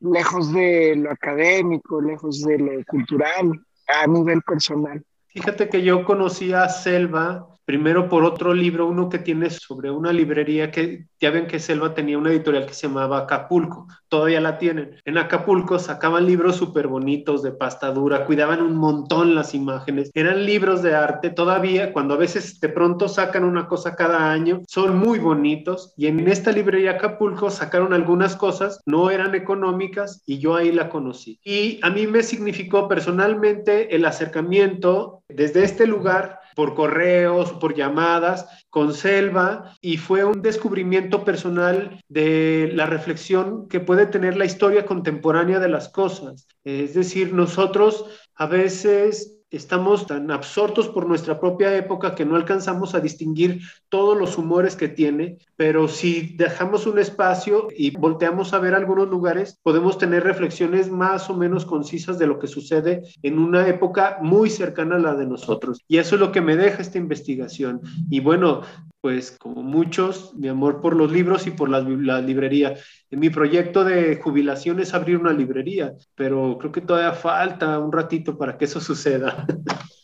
lejos 0.00 0.52
de 0.52 0.94
lo 0.96 1.10
académico, 1.10 2.00
lejos 2.00 2.42
de 2.42 2.58
lo 2.58 2.84
cultural, 2.86 3.60
a 4.02 4.06
nivel 4.06 4.42
personal. 4.42 5.02
Fíjate 5.28 5.68
que 5.68 5.82
yo 5.82 6.04
conocí 6.04 6.52
a 6.52 6.68
Selva 6.68 7.49
primero 7.70 8.08
por 8.08 8.24
otro 8.24 8.52
libro, 8.52 8.88
uno 8.88 9.08
que 9.08 9.20
tiene 9.20 9.48
sobre 9.48 9.92
una 9.92 10.12
librería 10.12 10.72
que 10.72 11.06
ya 11.20 11.30
ven 11.30 11.46
que 11.46 11.60
Selva 11.60 11.94
tenía 11.94 12.18
una 12.18 12.30
editorial 12.30 12.66
que 12.66 12.74
se 12.74 12.88
llamaba 12.88 13.18
Acapulco, 13.18 13.86
todavía 14.08 14.40
la 14.40 14.58
tienen. 14.58 14.96
En 15.04 15.18
Acapulco 15.18 15.78
sacaban 15.78 16.26
libros 16.26 16.56
súper 16.56 16.88
bonitos 16.88 17.44
de 17.44 17.52
pasta 17.52 17.92
dura, 17.92 18.26
cuidaban 18.26 18.60
un 18.60 18.74
montón 18.74 19.36
las 19.36 19.54
imágenes, 19.54 20.10
eran 20.14 20.44
libros 20.46 20.82
de 20.82 20.96
arte, 20.96 21.30
todavía 21.30 21.92
cuando 21.92 22.14
a 22.14 22.16
veces 22.16 22.58
de 22.58 22.70
pronto 22.70 23.08
sacan 23.08 23.44
una 23.44 23.68
cosa 23.68 23.94
cada 23.94 24.32
año, 24.32 24.62
son 24.66 24.98
muy 24.98 25.20
bonitos 25.20 25.94
y 25.96 26.08
en 26.08 26.26
esta 26.26 26.50
librería 26.50 26.92
Acapulco 26.92 27.50
sacaron 27.50 27.92
algunas 27.92 28.34
cosas, 28.34 28.80
no 28.84 29.12
eran 29.12 29.36
económicas 29.36 30.24
y 30.26 30.40
yo 30.40 30.56
ahí 30.56 30.72
la 30.72 30.88
conocí. 30.88 31.38
Y 31.44 31.78
a 31.82 31.90
mí 31.90 32.08
me 32.08 32.24
significó 32.24 32.88
personalmente 32.88 33.94
el 33.94 34.06
acercamiento 34.06 35.22
desde 35.28 35.62
este 35.62 35.86
lugar 35.86 36.39
por 36.60 36.74
correos, 36.74 37.52
por 37.52 37.74
llamadas, 37.74 38.46
con 38.68 38.92
Selva, 38.92 39.78
y 39.80 39.96
fue 39.96 40.26
un 40.26 40.42
descubrimiento 40.42 41.24
personal 41.24 42.04
de 42.10 42.70
la 42.74 42.84
reflexión 42.84 43.66
que 43.66 43.80
puede 43.80 44.04
tener 44.04 44.36
la 44.36 44.44
historia 44.44 44.84
contemporánea 44.84 45.58
de 45.58 45.70
las 45.70 45.88
cosas. 45.88 46.46
Es 46.62 46.92
decir, 46.92 47.32
nosotros 47.32 48.04
a 48.34 48.44
veces 48.44 49.39
estamos 49.50 50.06
tan 50.06 50.30
absortos 50.30 50.88
por 50.88 51.06
nuestra 51.06 51.40
propia 51.40 51.74
época 51.76 52.14
que 52.14 52.24
no 52.24 52.36
alcanzamos 52.36 52.94
a 52.94 53.00
distinguir 53.00 53.60
todos 53.88 54.16
los 54.16 54.38
humores 54.38 54.76
que 54.76 54.88
tiene, 54.88 55.38
pero 55.56 55.88
si 55.88 56.34
dejamos 56.36 56.86
un 56.86 56.98
espacio 56.98 57.68
y 57.76 57.90
volteamos 57.90 58.52
a 58.52 58.58
ver 58.58 58.74
algunos 58.74 59.08
lugares, 59.08 59.58
podemos 59.62 59.98
tener 59.98 60.22
reflexiones 60.22 60.90
más 60.90 61.28
o 61.30 61.34
menos 61.34 61.66
concisas 61.66 62.18
de 62.18 62.26
lo 62.26 62.38
que 62.38 62.46
sucede 62.46 63.02
en 63.22 63.38
una 63.38 63.66
época 63.66 64.18
muy 64.22 64.50
cercana 64.50 64.96
a 64.96 65.00
la 65.00 65.14
de 65.14 65.26
nosotros. 65.26 65.82
Y 65.88 65.98
eso 65.98 66.14
es 66.14 66.20
lo 66.20 66.32
que 66.32 66.40
me 66.40 66.56
deja 66.56 66.82
esta 66.82 66.98
investigación. 66.98 67.80
Y 68.08 68.20
bueno, 68.20 68.62
pues 69.00 69.32
como 69.32 69.62
muchos, 69.62 70.34
mi 70.34 70.48
amor 70.48 70.80
por 70.80 70.94
los 70.94 71.10
libros 71.10 71.46
y 71.46 71.50
por 71.50 71.70
la, 71.70 71.80
la 71.80 72.20
librería. 72.20 72.74
Mi 73.10 73.30
proyecto 73.30 73.84
de 73.84 74.16
jubilación 74.16 74.80
es 74.80 74.94
abrir 74.94 75.16
una 75.16 75.32
librería, 75.32 75.94
pero 76.14 76.58
creo 76.58 76.72
que 76.72 76.80
todavía 76.80 77.12
falta 77.12 77.78
un 77.78 77.92
ratito 77.92 78.36
para 78.36 78.58
que 78.58 78.66
eso 78.66 78.80
suceda. 78.80 79.46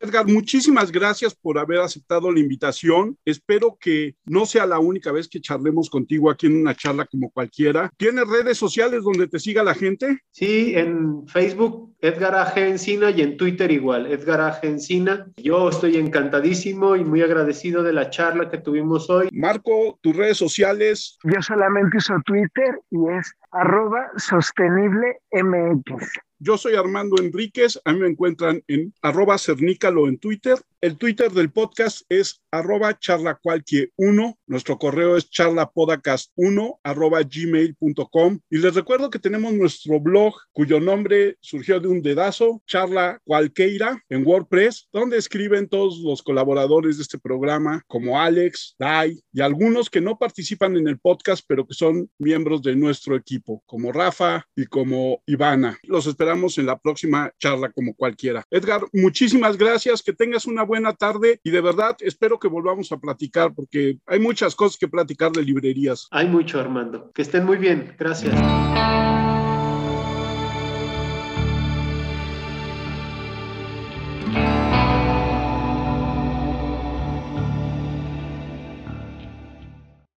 Edgar, 0.00 0.26
muchísimas 0.26 0.90
gracias 0.90 1.34
por 1.34 1.58
haber 1.58 1.80
aceptado 1.80 2.30
la 2.30 2.40
invitación. 2.40 3.16
Espero 3.24 3.76
que 3.80 4.14
no 4.24 4.46
sea 4.46 4.66
la 4.66 4.78
única 4.78 5.12
vez 5.12 5.28
que 5.28 5.40
charlemos 5.40 5.90
contigo 5.90 6.30
aquí 6.30 6.46
en 6.46 6.56
una 6.56 6.74
charla 6.74 7.06
como 7.06 7.30
cualquiera. 7.30 7.90
¿Tienes 7.96 8.28
redes 8.28 8.58
sociales 8.58 9.02
donde 9.02 9.28
te 9.28 9.38
siga 9.38 9.62
la 9.62 9.74
gente? 9.74 10.18
Sí, 10.30 10.72
en 10.74 11.26
Facebook 11.26 11.93
Edgar 12.04 12.52
Encina 12.58 13.10
y 13.10 13.22
en 13.22 13.38
Twitter 13.38 13.70
igual, 13.70 14.04
Edgar 14.12 14.58
Encina. 14.60 15.26
Yo 15.38 15.70
estoy 15.70 15.96
encantadísimo 15.96 16.96
y 16.96 17.02
muy 17.02 17.22
agradecido 17.22 17.82
de 17.82 17.94
la 17.94 18.10
charla 18.10 18.50
que 18.50 18.58
tuvimos 18.58 19.08
hoy. 19.08 19.30
Marco, 19.32 19.98
tus 20.02 20.14
redes 20.14 20.36
sociales. 20.36 21.18
Yo 21.24 21.40
solamente 21.40 21.96
uso 21.96 22.16
Twitter 22.26 22.78
y 22.90 22.98
es 23.08 23.32
arroba 23.52 24.10
sostenible 24.18 25.18
MX. 25.32 26.10
Yo 26.40 26.58
soy 26.58 26.74
Armando 26.74 27.16
Enríquez, 27.22 27.80
a 27.86 27.92
mí 27.94 28.00
me 28.00 28.08
encuentran 28.08 28.62
en 28.68 28.92
arroba 29.00 29.38
cernícalo 29.38 30.08
en 30.08 30.18
Twitter. 30.18 30.58
El 30.82 30.98
Twitter 30.98 31.30
del 31.30 31.50
podcast 31.50 32.02
es 32.10 32.42
arroba 32.50 32.98
charlacualquie1, 32.98 34.36
nuestro 34.46 34.76
correo 34.76 35.16
es 35.16 35.30
charlapodcast1 35.30 36.80
arroba 36.82 37.22
gmail.com 37.22 38.40
y 38.50 38.58
les 38.58 38.74
recuerdo 38.74 39.08
que 39.08 39.18
tenemos 39.18 39.54
nuestro 39.54 40.00
blog 40.00 40.34
cuyo 40.52 40.80
nombre 40.80 41.38
surgió 41.40 41.80
de 41.80 41.88
un 41.94 42.02
dedazo, 42.02 42.62
Charla 42.66 43.20
Cualqueira 43.24 44.02
en 44.08 44.26
WordPress, 44.26 44.88
donde 44.92 45.16
escriben 45.16 45.68
todos 45.68 45.98
los 46.00 46.22
colaboradores 46.22 46.96
de 46.96 47.02
este 47.02 47.18
programa 47.18 47.82
como 47.86 48.20
Alex, 48.20 48.74
Dai 48.78 49.20
y 49.32 49.40
algunos 49.40 49.88
que 49.88 50.00
no 50.00 50.18
participan 50.18 50.76
en 50.76 50.88
el 50.88 50.98
podcast 50.98 51.44
pero 51.46 51.66
que 51.66 51.74
son 51.74 52.10
miembros 52.18 52.62
de 52.62 52.76
nuestro 52.76 53.16
equipo, 53.16 53.62
como 53.66 53.92
Rafa 53.92 54.44
y 54.56 54.66
como 54.66 55.22
Ivana. 55.26 55.78
Los 55.84 56.06
esperamos 56.06 56.58
en 56.58 56.66
la 56.66 56.78
próxima 56.78 57.30
charla 57.38 57.70
como 57.70 57.94
cualquiera. 57.94 58.44
Edgar, 58.50 58.82
muchísimas 58.92 59.56
gracias, 59.56 60.02
que 60.02 60.12
tengas 60.12 60.46
una 60.46 60.62
buena 60.62 60.92
tarde 60.92 61.40
y 61.42 61.50
de 61.50 61.60
verdad 61.60 61.96
espero 62.00 62.38
que 62.38 62.48
volvamos 62.48 62.90
a 62.92 62.98
platicar 62.98 63.54
porque 63.54 63.98
hay 64.06 64.18
muchas 64.18 64.54
cosas 64.54 64.76
que 64.78 64.88
platicar 64.88 65.32
de 65.32 65.42
librerías. 65.42 66.08
Hay 66.10 66.28
mucho, 66.28 66.58
Armando. 66.60 67.10
Que 67.12 67.22
estén 67.22 67.44
muy 67.44 67.56
bien. 67.56 67.94
Gracias. 67.98 68.34